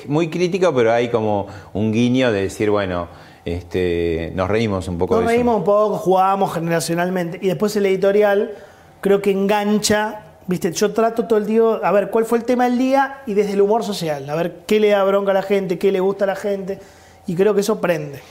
[0.09, 3.07] muy crítico, pero hay como un guiño de decir, bueno,
[3.45, 5.35] este, nos reímos un poco Nos de eso.
[5.37, 7.39] reímos un poco, jugamos generacionalmente.
[7.41, 8.51] Y después el editorial
[8.99, 10.26] creo que engancha.
[10.47, 13.33] Viste, yo trato todo el día, a ver cuál fue el tema del día y
[13.33, 15.99] desde el humor social, a ver qué le da bronca a la gente, qué le
[15.99, 16.79] gusta a la gente.
[17.25, 18.21] Y creo que eso prende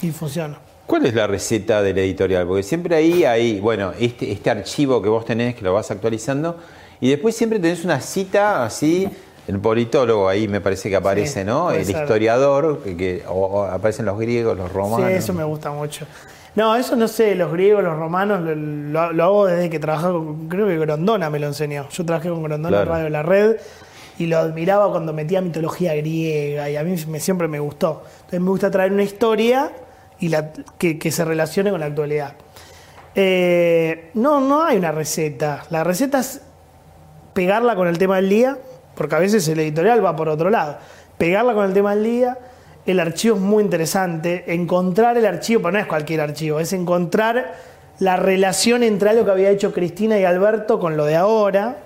[0.00, 0.58] y funciona.
[0.86, 2.46] ¿Cuál es la receta del editorial?
[2.46, 6.56] Porque siempre ahí hay, bueno, este, este archivo que vos tenés, que lo vas actualizando,
[7.00, 9.06] y después siempre tenés una cita así,
[9.46, 11.70] el politólogo ahí me parece que aparece, Sí, ¿no?
[11.72, 11.96] El ser.
[11.96, 15.08] historiador, que, que- o, o aparecen los griegos, los romanos.
[15.10, 16.06] Sí, eso me gusta mucho.
[16.56, 20.14] No, eso no sé, los griegos, los romanos, lo, lo- lo hago desde que trabajaba
[20.14, 21.88] con, creo que Grondona me lo enseñó.
[21.90, 22.90] Yo trabajé con Grondona en Claro.
[22.98, 23.56] Radio La Red
[24.18, 28.02] y lo admiraba cuando metía mitología griega y a mí me- siempre me gustó.
[28.16, 29.70] Entonces me gusta traer una historia
[30.18, 32.32] y la, que, que se relacione con la actualidad.
[33.14, 35.64] Eh, no, no hay una receta.
[35.70, 36.40] La receta es
[37.34, 38.56] pegarla con el tema del día,
[38.94, 40.78] porque a veces el editorial va por otro lado.
[41.18, 42.38] Pegarla con el tema del día,
[42.86, 47.54] el archivo es muy interesante, encontrar el archivo, pero no es cualquier archivo, es encontrar
[47.98, 51.78] la relación entre algo que había hecho Cristina y Alberto con lo de ahora.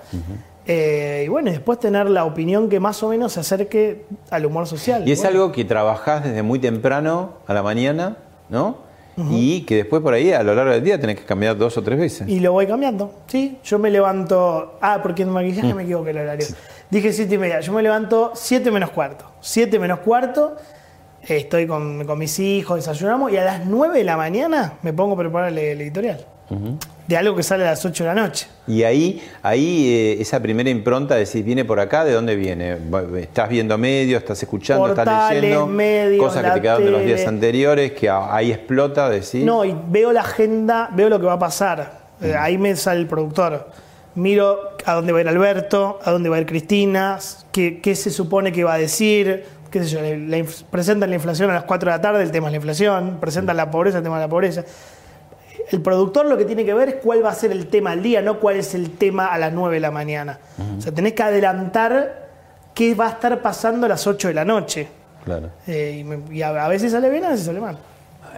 [0.67, 4.67] Eh, y bueno, después tener la opinión que más o menos se acerque al humor
[4.67, 5.07] social.
[5.09, 8.17] Y es Bueno, algo que trabajás desde muy temprano a la mañana,
[8.49, 8.89] ¿no?
[9.31, 11.83] Y que después por ahí a lo largo del día tenés que cambiar dos o
[11.83, 12.27] tres veces.
[12.27, 13.59] Y lo voy cambiando, ¿sí?
[13.63, 14.79] Yo me levanto.
[14.81, 15.33] Ah, porque en Mm.
[15.33, 16.47] maquillaje me equivoqué el horario.
[16.89, 17.61] Dije siete y media.
[17.61, 19.27] Yo me levanto siete menos cuarto.
[19.43, 20.57] Siete menos cuarto.
[21.29, 23.33] Estoy con, con mis hijos, desayunamos.
[23.33, 26.25] Y a las nueve de la mañana me pongo a preparar el, el editorial.
[27.07, 28.49] De algo que sale a las ocho de la noche.
[28.67, 32.05] Y ahí, ahí eh, esa primera impronta, decís, ¿viene por acá?
[32.05, 32.77] ¿De dónde viene?
[33.21, 34.21] ¿Estás viendo medios?
[34.21, 34.89] ¿Estás escuchando?
[34.89, 35.69] ¿Estás leyendo?
[35.69, 39.45] medios, cosas que te quedaron de los días anteriores, que ahí explota, decís.
[39.45, 42.01] No, y veo la agenda, veo lo que va a pasar.
[42.21, 43.69] Eh, ahí me sale el productor.
[44.15, 47.19] miro a dónde va a ir Alberto, a dónde va a ir Cristina,
[47.53, 51.51] qué, qué se supone que va a decir, qué sé yo, la- presentan la inflación
[51.51, 54.05] a las 4 de la tarde, el tema es la inflación, presentan la pobreza, el
[54.05, 54.65] tema de la pobreza.
[55.71, 58.03] El productor lo que tiene que ver es cuál va a ser el tema al
[58.03, 60.39] día, no cuál es el tema a las 9 de la mañana.
[60.79, 62.29] O sea, tenés que adelantar
[62.75, 64.89] qué va a estar pasando a las 8 de la noche.
[65.25, 65.51] Claro.
[65.67, 67.77] Eh, y me- y a, a veces sale bien, a veces sale mal.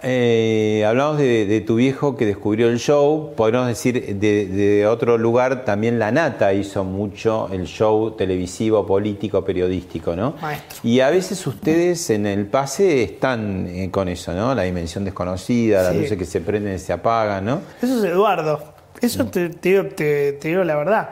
[0.05, 3.33] Eh, hablamos de, de tu viejo que descubrió el show.
[3.37, 9.45] Podríamos decir de, de otro lugar, también la Nata hizo mucho el show televisivo, político,
[9.45, 10.35] periodístico, ¿no?
[10.41, 10.79] Maestro.
[10.83, 14.53] Y a veces ustedes en el pase están eh, con eso, ¿no?
[14.53, 15.99] La dimensión desconocida, las Sí.
[15.99, 17.61] luces que se prenden y se apagan, ¿no?
[17.81, 18.61] Eso es Eduardo.
[19.01, 21.09] Eso te, te digo, te- te digo la verdad.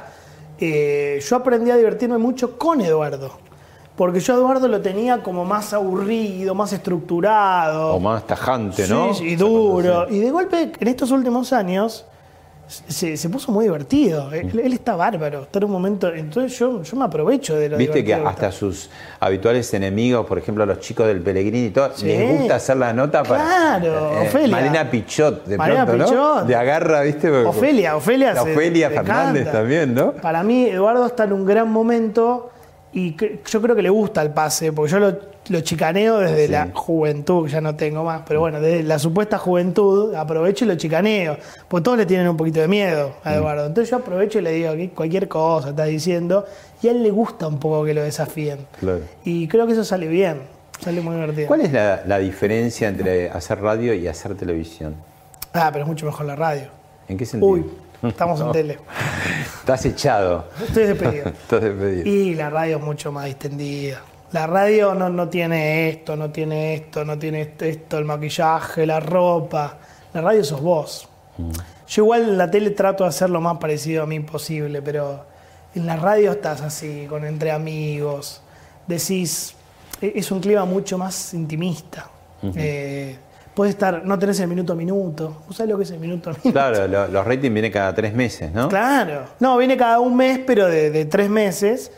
[0.60, 3.40] Eh, yo aprendí a divertirme mucho con Eduardo.
[4.02, 7.94] Porque yo a Eduardo lo tenía como más aburrido, más estructurado.
[7.94, 9.14] O más tajante, ¿no?
[9.14, 10.08] Sí, y duro.
[10.10, 12.04] Y de golpe, en estos últimos años,
[12.68, 14.34] se, se puso muy divertido.
[14.34, 15.44] Él, él está bárbaro.
[15.44, 16.12] Está en un momento.
[16.12, 18.52] Entonces yo, yo me aprovecho de lo Viste que hasta está.
[18.52, 18.90] sus
[19.20, 22.08] habituales enemigos, por ejemplo, los chicos del Pellegrini y todo, Sí.
[22.08, 23.44] les gusta hacer la nota para.
[23.44, 24.48] Claro, Ofelia.
[24.48, 26.10] Marina Pichot, de Marina pronto, ¿no?
[26.10, 26.48] Pichot.
[26.48, 27.30] De agarra, ¿viste?
[27.46, 28.34] Ofelia, Ofelia.
[28.34, 30.14] Se- Ofelia Fernández también, ¿no?
[30.14, 32.50] Para mí, Eduardo está en un gran momento
[32.94, 35.18] y cre- yo creo que le gusta el pase, porque yo lo,
[35.50, 36.52] lo chicaneo desde Sí.
[36.52, 40.76] la juventud, ya no tengo más, pero bueno, desde la supuesta juventud, aprovecho y lo
[40.76, 41.38] chicaneo,
[41.68, 43.28] porque todos le tienen un poquito de miedo Mm.
[43.28, 43.66] a Eduardo.
[43.68, 46.46] Entonces yo aprovecho y le digo que cualquier cosa estás diciendo,
[46.82, 48.60] y a él le gusta un poco que lo desafíen.
[48.80, 49.02] Claro.
[49.24, 50.42] Y creo que eso sale bien,
[50.80, 51.48] sale muy divertido.
[51.48, 54.96] ¿Cuál es la, la diferencia entre hacer radio y hacer televisión?
[55.54, 56.64] Ah, pero es mucho mejor la radio.
[57.08, 57.52] ¿En qué sentido?
[57.52, 57.66] Uy,
[58.10, 58.80] estamos en tele.
[59.60, 60.46] Estás echado.
[60.66, 61.26] Estoy despedido.
[61.30, 62.08] Estás despedido.
[62.08, 64.02] Y la radio es mucho más distendida.
[64.32, 68.86] La radio no, no tiene esto, no tiene esto, no tiene esto, esto, el maquillaje,
[68.86, 69.78] la ropa.
[70.14, 71.08] La radio sos vos.
[71.88, 75.26] Yo igual en la tele trato de hacer lo más parecido a mí posible, pero
[75.76, 78.42] en la radio estás así, con entre amigos.
[78.88, 79.56] Decís,
[80.02, 82.10] e- es un clima mucho más intimista.
[82.56, 83.18] Eh,
[83.70, 85.44] Estar, no tenés el minuto a minuto.
[85.48, 86.52] ¿Vos sabés lo que es el minuto a minuto?
[86.52, 88.70] Claro, lo- los ratings vienen cada tres meses, ¿no?
[88.70, 89.24] Claro.
[89.40, 91.92] No, viene cada un mes, pero de, de tres meses.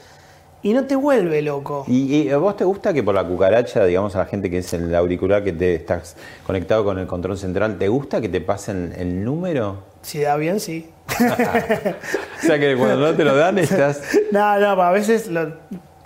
[0.65, 1.83] Y no te vuelve loco.
[1.89, 4.95] ¿Y, vos te gusta que por la cucaracha, digamos, a la gente que es el
[4.95, 6.15] auricular que te estás
[6.47, 9.79] conectado con el control central, ¿te gusta que te pasen el número?
[10.01, 10.89] Si da bien, sí.
[11.19, 14.01] O sea que cuando no te lo dan estás...
[14.31, 15.53] no, no, a veces lo,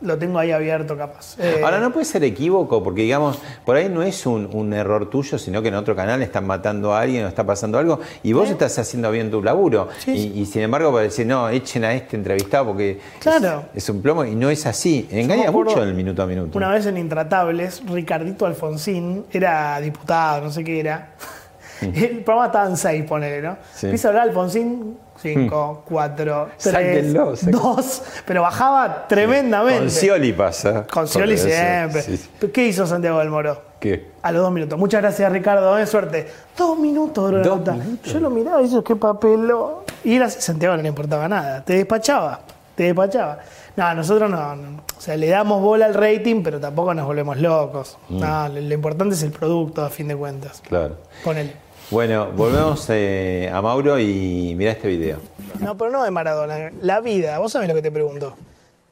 [0.01, 1.35] lo tengo ahí abierto, capaz.
[1.39, 5.09] Eh, Ahora no puede ser equívoco, porque digamos, por ahí no es un, un error
[5.09, 8.33] tuyo, sino que en otro canal están matando a alguien o está pasando algo, y
[8.33, 9.87] vos estás haciendo bien tu laburo.
[9.99, 10.31] Sí, y, sí.
[10.35, 13.65] y sin embargo, para decir, no, echen a este entrevistado porque Claro.
[13.73, 15.07] es, es un plomo, y no es así.
[15.11, 16.57] Engaña mucho el minuto a minuto.
[16.57, 21.09] Una vez en Intratables, Ricardito Alfonsín era diputado, no sé qué era.
[21.81, 23.57] El programa estaba en seis, ponele, ¿no?
[23.75, 23.85] Sí.
[23.85, 27.59] Empieza a hablar Alfonsín, cinco, cuatro, tres, Sáquenlo, sáquenlo.
[27.59, 29.79] dos, pero bajaba tremendamente.
[29.79, 30.85] Con Scioli pasa.
[30.87, 32.01] Con Scioli siempre.
[32.01, 32.47] sí, sí.
[32.49, 33.61] ¿Qué hizo Santiago del Moro?
[33.79, 34.11] ¿Qué?
[34.21, 34.77] A los dos minutos.
[34.79, 35.77] Muchas gracias, Ricardo.
[35.77, 36.27] Eh, suerte.
[36.57, 38.11] Dos minutos duró Dos minutos.
[38.11, 39.83] Yo lo miraba y dije, qué papelo.
[40.03, 41.63] Y era Santiago no le importaba nada.
[41.63, 42.39] Te despachaba.
[42.75, 43.39] Te despachaba.
[43.75, 44.81] No, nosotros no, no.
[44.97, 47.97] O sea, le damos bola al rating, pero tampoco nos volvemos locos.
[48.09, 48.19] Mm.
[48.19, 50.61] No, lo, lo importante es el producto, a fin de cuentas.
[50.67, 50.97] Claro.
[51.23, 51.53] Con él.
[51.89, 55.19] Bueno, volvemos eh, a Mauro y mira este video.
[55.59, 56.71] No, pero no de Maradona.
[56.81, 58.35] La vida, vos sabés lo que te pregunto.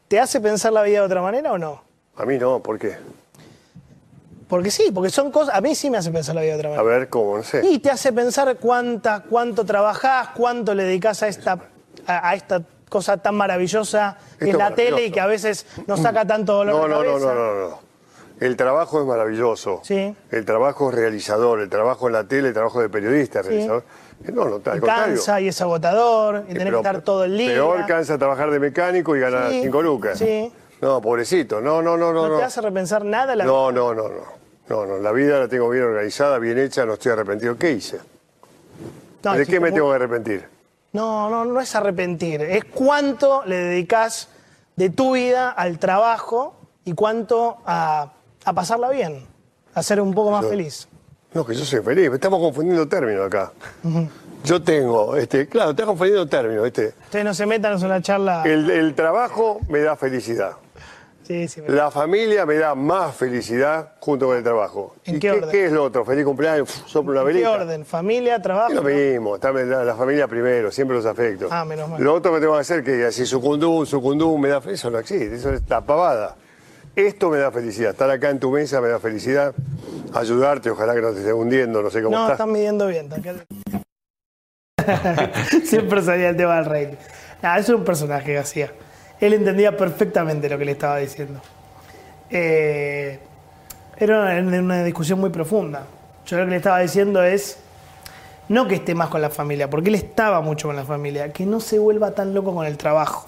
[0.07, 1.81] ¿Te hace pensar la vida de otra manera o no?
[2.15, 2.95] A mí no, ¿por qué?
[4.47, 5.55] Porque sí, porque son cosas.
[5.55, 6.97] A mí sí me hace pensar la vida de otra A manera.
[6.99, 7.37] ver, ¿cómo?
[7.37, 7.65] No sé.
[7.67, 11.59] Y te hace pensar cuánta, cuánto trabajás, cuánto le dedicás a esta,
[12.07, 15.99] a, a esta cosa tan maravillosa que es la tele y que a veces nos
[15.99, 17.25] saca tanto dolor No, de no, no, cabeza.
[17.33, 17.84] no, no, no.
[18.39, 19.79] El trabajo es maravilloso.
[19.83, 20.15] Sí.
[20.31, 21.61] El trabajo es realizador.
[21.61, 23.51] El trabajo en la tele, el trabajo de periodista, es Sí.
[23.51, 23.83] realizador.
[24.33, 27.37] No, no, al Y cansa y es agotador y Eh, tenés que estar todo el
[27.37, 27.49] día.
[27.51, 30.17] Peor cansa trabajar de mecánico y ganar Sí, cinco lucas.
[30.17, 30.51] sí.
[30.81, 31.61] No, pobrecito.
[31.61, 32.27] No, no, no, no.
[32.27, 34.35] ¿No, te hace repensar nada la No, no, no, no.
[34.67, 37.55] No, no, la vida la tengo bien organizada, bien hecha, no estoy arrepentido.
[37.57, 37.99] ¿Qué hice?
[39.23, 40.45] No, ¿De qué me tengo que arrepentir?
[40.93, 42.41] No, no, no es arrepentir.
[42.41, 44.29] Es cuánto le dedicas
[44.75, 48.11] de tu vida al trabajo y cuánto a,
[48.45, 49.25] a pasarla bien,
[49.73, 50.87] a ser un poco más Yo- feliz.
[51.33, 52.09] No, que yo soy feliz.
[52.13, 53.51] Estamos confundiendo términos acá.
[54.45, 56.93] Yo tengo, este, claro, estás confundiendo términos, ¿viste?
[57.05, 58.43] Ustedes no se metan en una charla.
[58.45, 60.51] El, el trabajo me da felicidad.
[61.23, 64.95] Sí, sí, me- La familia me da más felicidad junto con el trabajo.
[65.03, 65.49] ¿En ¿Y qué orden?
[65.49, 66.05] qué es lo otro?
[66.05, 67.51] Feliz cumpleaños, soplo una ¿En qué velita.
[67.51, 67.83] orden?
[67.85, 68.69] ¿Familia, trabajo?
[68.69, 71.49] Es lo mismo, está la, la familia primero, siempre los afectos.
[71.51, 72.01] Ah, menos mal.
[72.01, 75.35] Lo otro que tengo que hacer, que si sucundum, sucundum, me da eso no existe,
[75.35, 76.35] eso es la pavada.
[76.95, 79.53] Esto me da felicidad, estar acá en tu mesa me da felicidad,
[80.13, 82.39] ayudarte, ojalá que no te esté hundiendo, no sé cómo No, estás.
[82.39, 83.09] están midiendo bien.
[85.65, 86.95] Siempre salía el tema del rating.
[87.41, 88.71] Nada, eso era un personaje que hacía.
[89.19, 91.41] Él entendía perfectamente lo que le estaba diciendo.
[92.29, 93.19] Eh,
[93.97, 95.85] era una, una discusión muy profunda.
[96.25, 97.57] Yo lo que le estaba diciendo es,
[98.49, 101.45] no que esté más con la familia, porque él estaba mucho con la familia, que
[101.45, 103.27] no se vuelva tan loco con el trabajo.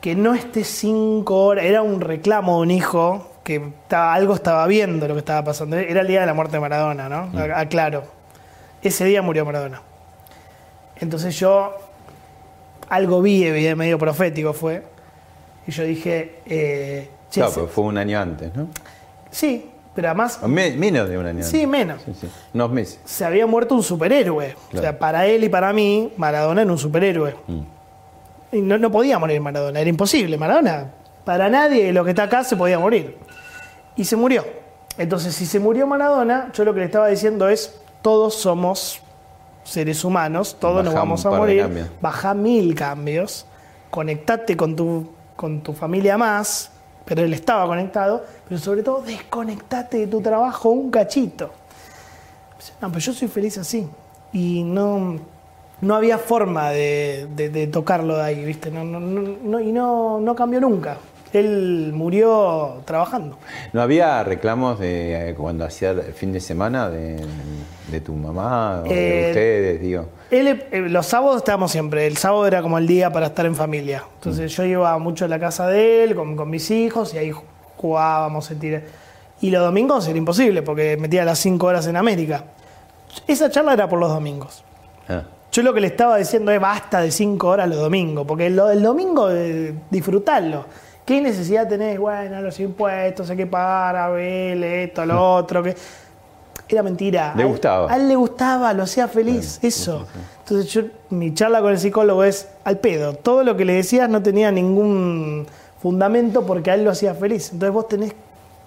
[0.00, 4.66] Que no esté cinco horas, era un reclamo de un hijo que estaba- algo estaba
[4.66, 5.76] viendo lo que estaba pasando.
[5.76, 7.30] Era el día de la muerte de Maradona, ¿no?
[7.54, 8.04] Aclaro.
[8.82, 9.82] Ese día murió Maradona.
[11.00, 11.74] Entonces yo
[12.88, 14.82] algo vi, evidente, medio profético fue,
[15.66, 18.68] y yo dije, eh, Claro, pero fue un año antes, ¿no?
[19.30, 21.68] sí, pero además, Me- menos de un año sí, antes.
[21.68, 22.02] menos.
[22.04, 22.28] Sí, sí.
[22.54, 23.00] Unos meses.
[23.04, 24.54] Se había muerto un superhéroe.
[24.72, 27.34] O sea, para él y para mí, Maradona era un superhéroe.
[27.48, 27.62] Y
[28.52, 30.36] no, no podía morir Maradona, era imposible.
[30.36, 30.92] Maradona,
[31.24, 33.16] para nadie de los que está acá se podía morir.
[33.96, 34.44] Y se murió.
[34.96, 39.00] Entonces, si se murió Maradona, yo lo que le estaba diciendo es, todos somos
[39.64, 41.88] seres humanos, todos nos vamos a morir.
[42.00, 43.46] Baja mil cambios,
[43.90, 46.70] conectate con tu, con tu familia más,
[47.04, 51.50] pero él estaba conectado, pero sobre todo desconectate de tu trabajo un cachito.
[52.80, 53.88] No, pero yo soy feliz así.
[54.32, 55.18] Y no,
[55.80, 58.70] no había forma de, de- de tocarlo de ahí, ¿viste?
[58.70, 60.96] No, no, no- y no, no cambió nunca.
[61.32, 63.36] Él murió trabajando.
[63.74, 67.16] ¿No había reclamos de eh, cuando hacía el fin de semana de,
[67.90, 70.06] de tu mamá o de Eh, ustedes, digo?
[70.30, 72.06] Él, eh, los sábados estábamos siempre.
[72.06, 74.04] El sábado era como el día para estar en familia.
[74.14, 77.30] Entonces yo iba mucho a la casa de él con, con mis hijos y ahí
[77.76, 78.82] jugábamos, tira-
[79.42, 82.44] Y los domingos era imposible porque metía las 5 horas en América.
[83.26, 84.64] Esa charla era por los domingos.
[85.10, 85.24] Ah.
[85.58, 88.56] Yo lo que le estaba diciendo es basta de 5 horas los domingos, porque el,
[88.56, 90.64] el domingo eh, disfrutarlo.
[91.04, 91.98] ¿Qué necesidad tenés?
[91.98, 95.64] Bueno, los impuestos, hay que pagar, a ver, esto, lo otro.
[95.64, 95.74] que
[96.68, 97.32] Era mentira.
[97.34, 97.92] Le A él- gustaba.
[97.92, 100.06] A él le gustaba, lo hacía feliz, eso.
[100.44, 103.14] Entonces yo, mi charla con el psicólogo es al pedo.
[103.14, 105.44] Todo lo que le decías no tenía ningún
[105.82, 107.50] fundamento porque a él lo hacía feliz.
[107.52, 108.12] Entonces vos tenés,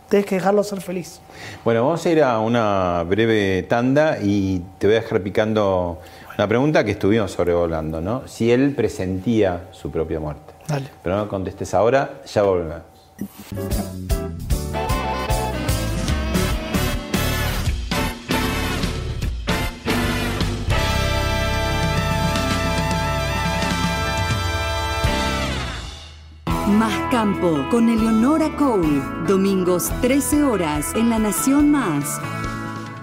[0.10, 1.22] tenés que dejarlo ser feliz.
[1.64, 6.00] Bueno, vamos a ir a una breve tanda y te voy a dejar picando
[6.42, 8.28] una pregunta que estuvimos sobrevolando, ¿no?
[8.28, 10.54] Si él presentía su propia muerte.
[10.68, 10.88] Dale.
[11.04, 12.82] Pero no contestes ahora, ya volvemos.
[26.68, 29.00] Más Campo con Eleonora Cole.
[29.28, 32.20] Domingos 13 horas en La Nación Más.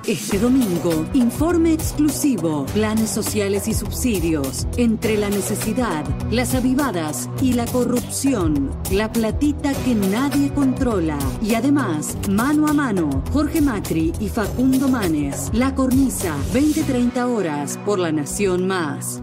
[0.08, 7.66] Este domingo, informe exclusivo, planes sociales y subsidios, entre la necesidad, las avivadas y la
[7.66, 11.18] corrupción, la platita que nadie controla.
[11.42, 17.98] Y además, mano a mano, Jorge Macri y Facundo Manes, La Cornisa, 20-30 horas por
[17.98, 19.20] La Nación Más.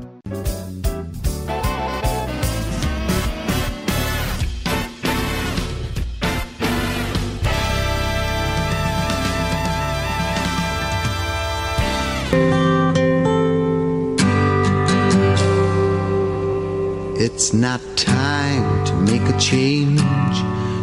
[17.59, 20.01] Not time to make a change.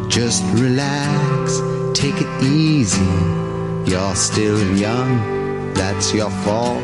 [0.08, 1.60] Just relax,
[1.94, 3.00] take it easy.
[3.86, 6.82] You're still young, that's your fault.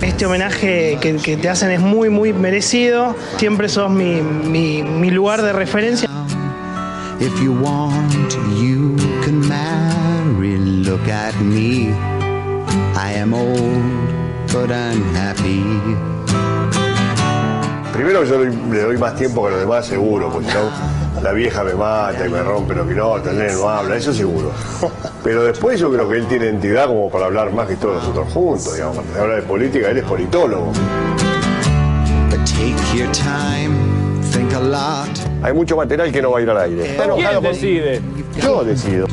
[0.00, 3.14] Este homenaje que, que te hacen es muy, muy merecido.
[3.38, 6.08] Siempre sos mi, mi- mi lugar de referencia.
[7.20, 10.58] If you want, you can marry.
[10.58, 11.90] Look at me.
[12.96, 15.62] I am old, but unhappy.
[17.92, 21.32] Primero yo doy- le doy más tiempo que los demás, seguro, porque si no, la
[21.32, 24.50] vieja me mata y me rompe los quilotes, el nene no habla, eso seguro.
[25.22, 28.32] Pero después yo creo que él tiene entidad como para hablar más que todos nosotros
[28.32, 28.96] juntos, digamos.
[28.96, 30.72] Cuando se habla de política, él es politólogo.
[35.42, 36.90] Hay mucho material que no va a ir al aire.
[36.92, 37.44] Está enojado con-
[38.40, 39.06] Yo decido.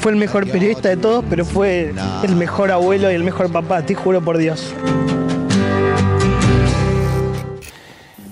[0.00, 1.92] Fue el mejor periodista de todos, pero fue
[2.22, 4.72] el mejor abuelo y el mejor papá, te juro por Dios.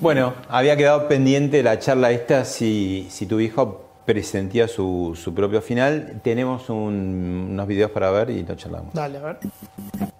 [0.01, 5.61] Bueno, había quedado pendiente la charla esta si, si tu hijo presentía su, su propio
[5.61, 6.21] final.
[6.23, 8.95] Tenemos un- unos videos para ver y lo charlamos.
[8.95, 9.39] Dale, a ver.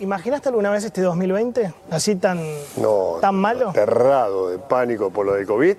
[0.01, 1.73] ¿Imaginaste alguna vez este 2020?
[1.91, 2.41] Así tan,
[2.77, 3.69] No, tan malo.
[3.71, 5.77] aterrado de pánico por lo de COVID.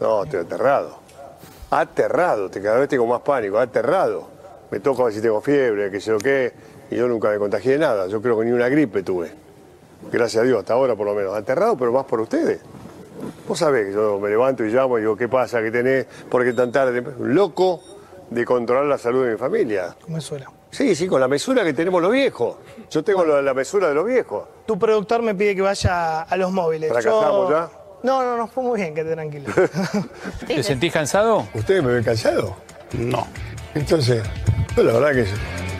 [0.00, 0.98] No, estoy aterrado.
[1.70, 4.33] Aterrado, te cada vez tengo más pánico, aterrado.
[4.70, 6.52] Me toca ver si tengo fiebre, que sé lo qué,
[6.90, 8.06] y yo nunca me contagié de nada.
[8.08, 9.30] Yo creo que ni una gripe tuve.
[10.10, 11.34] Gracias a Dios, hasta ahora por lo menos.
[11.34, 12.60] Aterrado, pero más por ustedes.
[13.48, 15.62] Vos sabés que yo me levanto y llamo y digo, ¿qué pasa?
[15.62, 16.06] ¿Qué tenés?
[16.28, 17.02] ¿Por qué tan tarde?
[17.20, 17.80] Loco
[18.30, 19.94] de controlar la salud de mi familia.
[20.02, 20.50] ¿Cómo suena?
[20.70, 22.56] Sí, sí, con la mesura que tenemos los viejos.
[22.90, 24.44] Yo tengo la, la mesura de los viejos.
[24.66, 26.90] Tu productor me pide que vaya a los móviles.
[26.90, 27.70] ¿Fracasamos Yo- ya?
[28.02, 29.50] No, no, no, fue muy bien, quédate tranquilo.
[30.46, 31.46] ¿Te sentís cansado?
[31.54, 32.56] ¿Ustedes me ven cansado?
[32.98, 33.26] No.
[33.74, 34.22] Entonces,
[34.76, 35.30] yo la verdad que es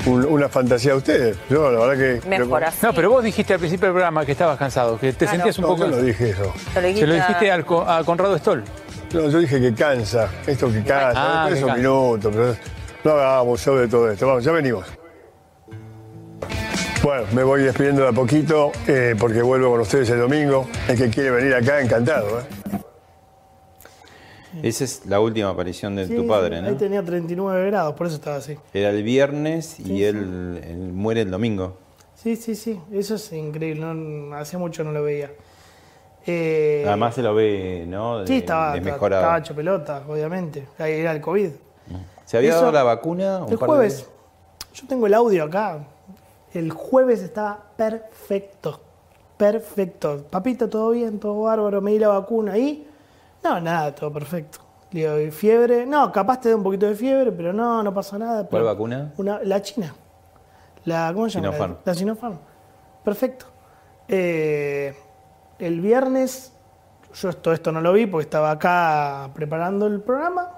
[0.06, 1.36] un- una fantasía de ustedes.
[1.48, 2.38] Yo la verdad que...
[2.82, 5.58] No, pero vos dijiste al principio del programa que estabas cansado, que te Ah, sentías
[5.58, 5.68] no.
[5.68, 5.86] un poco.
[5.86, 6.52] No, yo no dije eso.
[6.74, 8.62] Se lo dijiste al co- a Conrado Stoll.
[9.12, 10.28] No, yo dije que cansa.
[10.46, 11.44] Esto que cansa.
[11.44, 11.82] Ah, es que un cansa.
[11.82, 12.56] minuto, pero
[13.04, 14.26] no hagamos show de todo esto.
[14.26, 14.84] Vamos, ya venimos.
[17.02, 20.66] Bueno, me voy despidiendo de a poquito eh, porque vuelvo con ustedes el domingo.
[20.88, 22.40] El que quiere venir acá, encantado.
[22.40, 22.42] ¿eh?
[24.62, 26.76] Esa es la última aparición de Sí, tu padre, Ahí ¿no?
[26.76, 28.56] tenía 39 grados, por eso estaba así.
[28.72, 31.76] Era el viernes y Sí, él, él muere el domingo.
[32.14, 35.30] Sí, sí, sí, eso es increíble, no, hace mucho no lo veía.
[36.26, 38.20] Eh, Además se lo ve, ¿no?
[38.20, 40.66] De, sí, estaba, de estaba, hecho pelota, obviamente.
[40.78, 41.50] Ahí era el COVID.
[42.24, 43.44] ¿Se había Eso- dado la vacuna?
[43.44, 43.96] un El par de jueves.
[43.98, 44.08] días?
[44.74, 45.84] Yo tengo el audio acá.
[46.54, 48.80] El jueves estaba perfecto.
[49.36, 50.24] Perfecto.
[50.30, 51.80] Papito, todo bien, todo bárbaro.
[51.82, 52.88] Me di la vacuna ahí.
[53.44, 54.60] No, nada, todo perfecto.
[54.90, 55.84] Le digo, ¿y fiebre.
[55.84, 58.38] No, capaz te da un poquito de fiebre, pero no, no pasa nada.
[58.38, 59.12] ¿Cuál Pero vacuna?
[59.18, 59.94] Una, la China.
[60.86, 61.52] La, ¿Cómo se llama?
[61.52, 61.76] Sinopharm.
[61.84, 62.38] La, Sinopharm.
[63.04, 63.46] Perfecto.
[64.08, 64.96] Eh,
[65.58, 66.54] el viernes,
[67.14, 70.52] yo todo esto no lo vi porque estaba acá preparando el programa.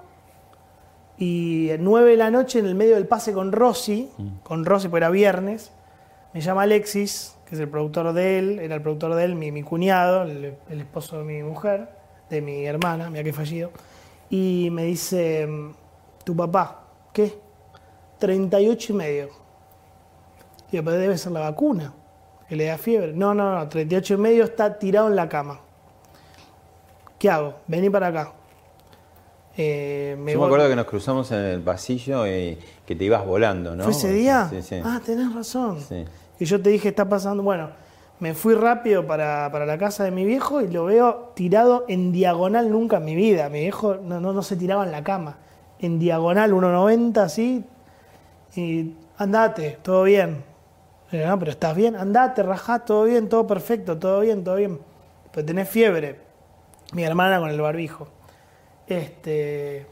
[1.17, 4.09] Y a 9 de la noche, en el medio del pase con Rossi,
[4.43, 5.71] con Rossi, porque era viernes,
[6.33, 9.51] me llama Alexis, que es el productor de él, era el productor de él, mi,
[9.51, 11.96] mi cuñado, el, el esposo de mi mujer,
[12.29, 13.71] de mi hermana, mira que fallido,
[14.29, 15.47] y me dice,
[16.23, 17.37] tu papá, ¿qué?
[18.19, 19.29] 38 y medio.
[20.71, 21.93] Digo, pero debe ser la vacuna,
[22.49, 23.13] que le da fiebre.
[23.13, 25.61] No, no, no, 38 y medio está tirado en la cama.
[27.17, 27.55] ¿Qué hago?
[27.67, 28.33] Vení para acá.
[29.55, 33.75] Eh, Yo me acuerdo que nos cruzamos en el pasillo y que te ibas volando,
[33.75, 33.85] ¿no?
[33.85, 34.47] ¿Fue ese día?
[34.51, 34.75] Sí, sí.
[34.83, 35.81] Ah, tenés razón.
[35.81, 36.05] Sí.
[36.39, 37.41] Y yo te dije, está pasando.
[37.41, 37.71] Bueno,
[38.19, 42.11] me fui rápido para, para la casa de mi viejo y lo veo tirado en
[42.11, 43.49] diagonal nunca en mi vida.
[43.49, 45.37] Mi viejo no, no, no se tiraba en la cama.
[45.79, 47.63] En diagonal, 1,90 así.
[48.55, 50.43] Y andate, todo bien.
[51.11, 54.55] Le digo, no, pero estás bien, andate, rajá, todo bien, todo perfecto, todo bien, todo
[54.55, 54.79] bien.
[55.31, 56.19] Pero tenés fiebre.
[56.93, 58.07] Mi hermana con el barbijo.
[58.87, 59.85] Este.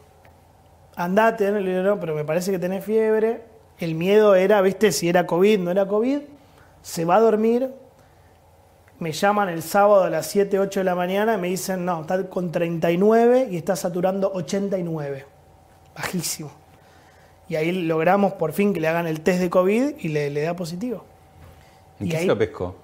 [0.96, 1.84] Andate, ¿no?
[1.84, 3.44] No, pero me parece que tenés fiebre.
[3.78, 6.22] El miedo era, viste, si era COVID, no era COVID.
[6.82, 7.70] Se va a dormir.
[9.00, 12.02] Me llaman el sábado a las 7, 8 de la mañana y me dicen, no,
[12.02, 15.26] está con 39 y está saturando 89.
[15.96, 16.52] Bajísimo.
[17.50, 20.42] Y ahí logramos por fin que le hagan el test de COVID y le, le
[20.42, 21.04] da positivo.
[22.00, 22.76] ¿En Y qué ahí- se lo pescó?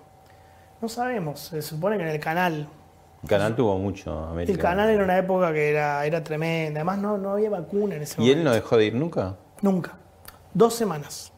[0.82, 2.68] No sabemos, se supone que en el canal.
[3.24, 4.52] El canal tuvo mucho, América.
[4.52, 6.80] El canal era una época que era, era tremenda.
[6.80, 8.38] Además, no, no había vacuna en ese ¿Y momento.
[8.40, 9.36] él no dejó de ir nunca?
[9.62, 9.94] Nunca.
[10.54, 11.32] Dos semanas.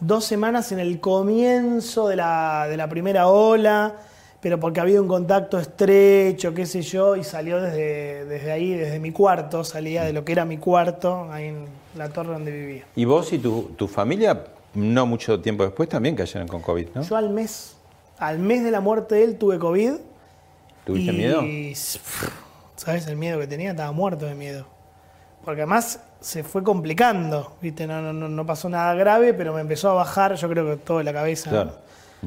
[0.00, 3.96] Dos semanas en el comienzo de la, de la primera ola,
[4.40, 9.00] pero porque había un contacto estrecho, qué sé yo, y salió desde, desde ahí, desde
[9.00, 11.64] mi cuarto, salía de lo que era mi cuarto, ahí en
[11.96, 12.84] la torre donde vivía.
[12.94, 14.44] ¿Y vos y tu, tu familia,
[14.74, 17.02] no mucho tiempo después, también cayeron con COVID, no?
[17.02, 17.76] Yo al mes,
[18.18, 19.94] al mes de la muerte de él tuve COVID.
[20.84, 21.42] ¿Tuviste y, miedo?
[22.76, 23.72] ¿Sabes el miedo que tenía?
[23.72, 24.77] Estaba muerto de miedo.
[25.44, 27.86] Porque además se fue complicando, ¿viste?
[27.86, 30.76] No, no, no- no pasó nada grave, pero me empezó a bajar, yo creo que
[30.76, 31.50] todo de la cabeza.
[31.50, 31.56] ¿no?
[31.62, 31.78] Claro.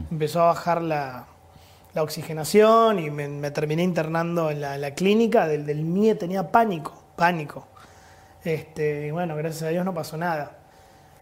[0.10, 1.26] Empezó a bajar la,
[1.94, 6.50] la oxigenación y me, me terminé internando en la, la clínica del, del miedo, tenía
[6.52, 7.68] pánico, pánico.
[8.44, 10.52] Este, y bueno, gracias a Dios no pasó nada.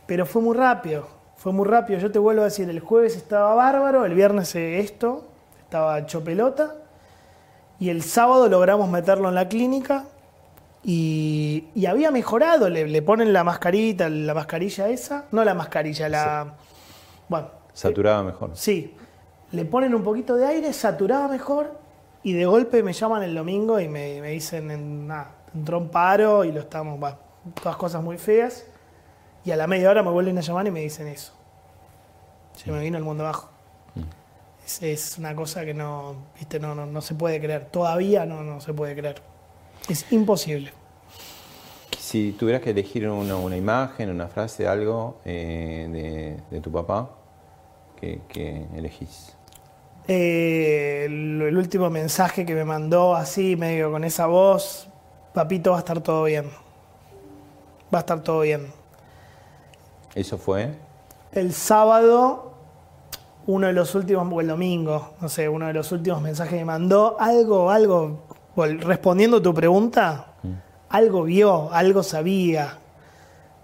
[0.06, 2.00] Pero fue muy rápido, fue muy rápido.
[2.00, 5.28] Yo te vuelvo a decir, el jueves estaba bárbaro, el viernes eh, esto,
[5.60, 6.76] estaba hecho pelota.
[7.80, 10.06] Y el sábado logramos meterlo en la clínica
[10.84, 12.70] y, y había mejorado.
[12.70, 15.26] Le, le ponen la mascarita, la mascarilla esa.
[15.32, 16.54] No la mascarilla, la.
[17.28, 18.52] Bueno, Saturaba mejor.
[18.54, 18.96] sí.
[19.52, 21.80] Le ponen un poquito de aire, saturaba mejor.
[22.22, 25.90] Y de golpe me llaman el domingo y me, me dicen: en- nada, entró un
[25.90, 27.02] paro y lo estamos.
[27.04, 27.18] va,
[27.62, 28.66] todas cosas muy feas.
[29.46, 31.34] Y a la media hora me vuelven a llamar y me dicen eso.
[32.56, 33.50] Se me vino el mundo abajo.
[34.66, 37.66] Es, es una cosa que no, viste, no, no, no se puede creer.
[37.72, 39.22] Todavía no, no se puede creer.
[39.90, 40.72] Es imposible.
[41.98, 47.10] Si tuvieras que elegir una, una imagen, una frase, algo eh, de, de tu papá,
[48.00, 49.36] ¿qué, qué elegís?
[50.08, 54.88] Eh, el, el último mensaje que me mandó así, medio con esa voz,
[55.34, 56.50] papito, va a estar todo bien.
[57.94, 58.72] Va a estar todo bien.
[60.16, 60.74] ¿Eso fue?
[61.32, 62.54] El sábado,
[63.46, 66.60] uno de los últimos, o el domingo, no sé, uno de los últimos mensajes que
[66.60, 68.24] me mandó, algo, algo,
[68.66, 70.34] respondiendo a tu pregunta,
[70.90, 72.78] algo vio, algo sabía.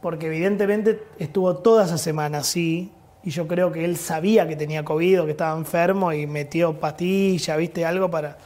[0.01, 2.91] porque evidentemente estuvo toda esa semana así,
[3.23, 6.79] y yo creo que él sabía que tenía COVID o que estaba enfermo y metió
[6.79, 8.37] patilla, viste, algo para...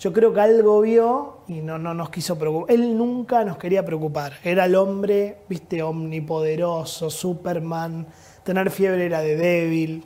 [0.00, 2.74] Yo creo que algo vio y no, no nos quiso preocupar.
[2.74, 4.32] Él nunca nos quería preocupar.
[4.42, 8.08] Era el hombre, viste, omnipoderoso, Superman.
[8.42, 10.04] Tener fiebre era de débil.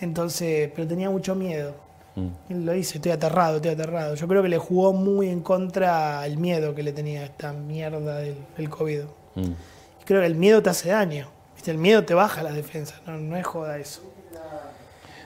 [0.00, 1.74] Entonces, pero tenía mucho miedo.
[2.18, 2.52] Mm.
[2.52, 4.14] Él lo dice, estoy aterrado, estoy aterrado.
[4.14, 8.16] Yo creo que le jugó muy en contra el miedo que le tenía esta mierda
[8.16, 9.00] del, del COVID.
[9.36, 9.42] Mm.
[10.00, 11.28] Y creo que el miedo te hace daño.
[11.54, 11.70] ¿viste?
[11.70, 14.02] El miedo te baja la defensa, no, no es joda eso.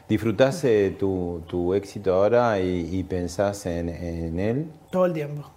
[0.08, 4.70] ¿Disfrutás eh, tu, tu éxito ahora y, y pensás en, en él?
[4.90, 5.48] Todo el tiempo.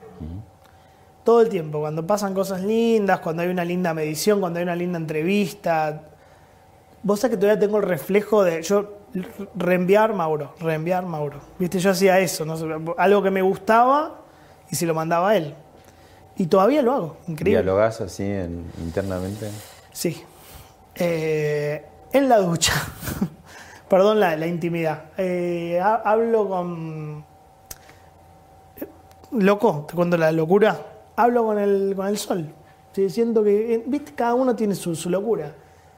[1.26, 1.80] Todo el tiempo.
[1.80, 6.04] Cuando pasan cosas lindas, cuando hay una linda medición, cuando hay una linda entrevista.
[7.04, 8.62] Vos sabés que todavía tengo el reflejo de.
[8.62, 8.95] Yo
[9.56, 11.40] reenviar Mauro, reenviar Mauro.
[11.60, 12.56] Viste, yo hacía eso, ¿no?
[12.98, 14.22] algo que me gustaba
[14.70, 15.56] y se lo mandaba a él.
[16.38, 17.62] Y todavía lo hago, increíble.
[17.64, 19.50] ¿Dialogás así en- internamente?
[19.94, 20.22] Sí.
[20.96, 22.74] Eh, en la ducha.
[23.90, 25.04] Perdón la, la intimidad.
[25.18, 27.24] Eh, ha- hablo con.
[29.32, 30.78] Loco, te cuento la locura.
[31.16, 32.50] Hablo con el, con el sol.
[32.94, 33.76] Sí, siento que.
[33.76, 35.54] eh, Viste, cada uno tiene su, su locura.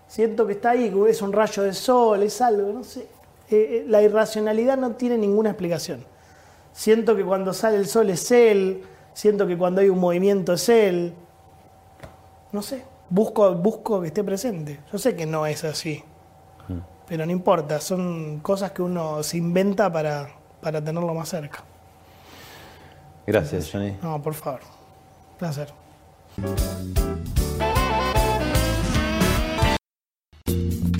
[0.08, 3.02] Siento que está ahí, que es un rayo de sol, es algo, no sé.
[3.02, 3.06] Eh,
[3.50, 6.06] eh, la irracionalidad no tiene ninguna explicación.
[6.74, 8.84] Siento que cuando sale el sol es él.
[9.14, 11.14] Siento que cuando hay un movimiento es él.
[12.52, 12.84] No sé.
[13.10, 14.80] Busco, busco que esté presente.
[14.92, 16.04] Yo sé que no es así.
[17.08, 17.80] Pero no importa.
[17.80, 20.30] Son cosas que uno se inventa para,
[20.62, 21.64] para tenerlo más cerca.
[23.26, 23.98] Gracias, Johnny.
[24.02, 24.62] No, por favor.
[25.40, 25.74] Placer.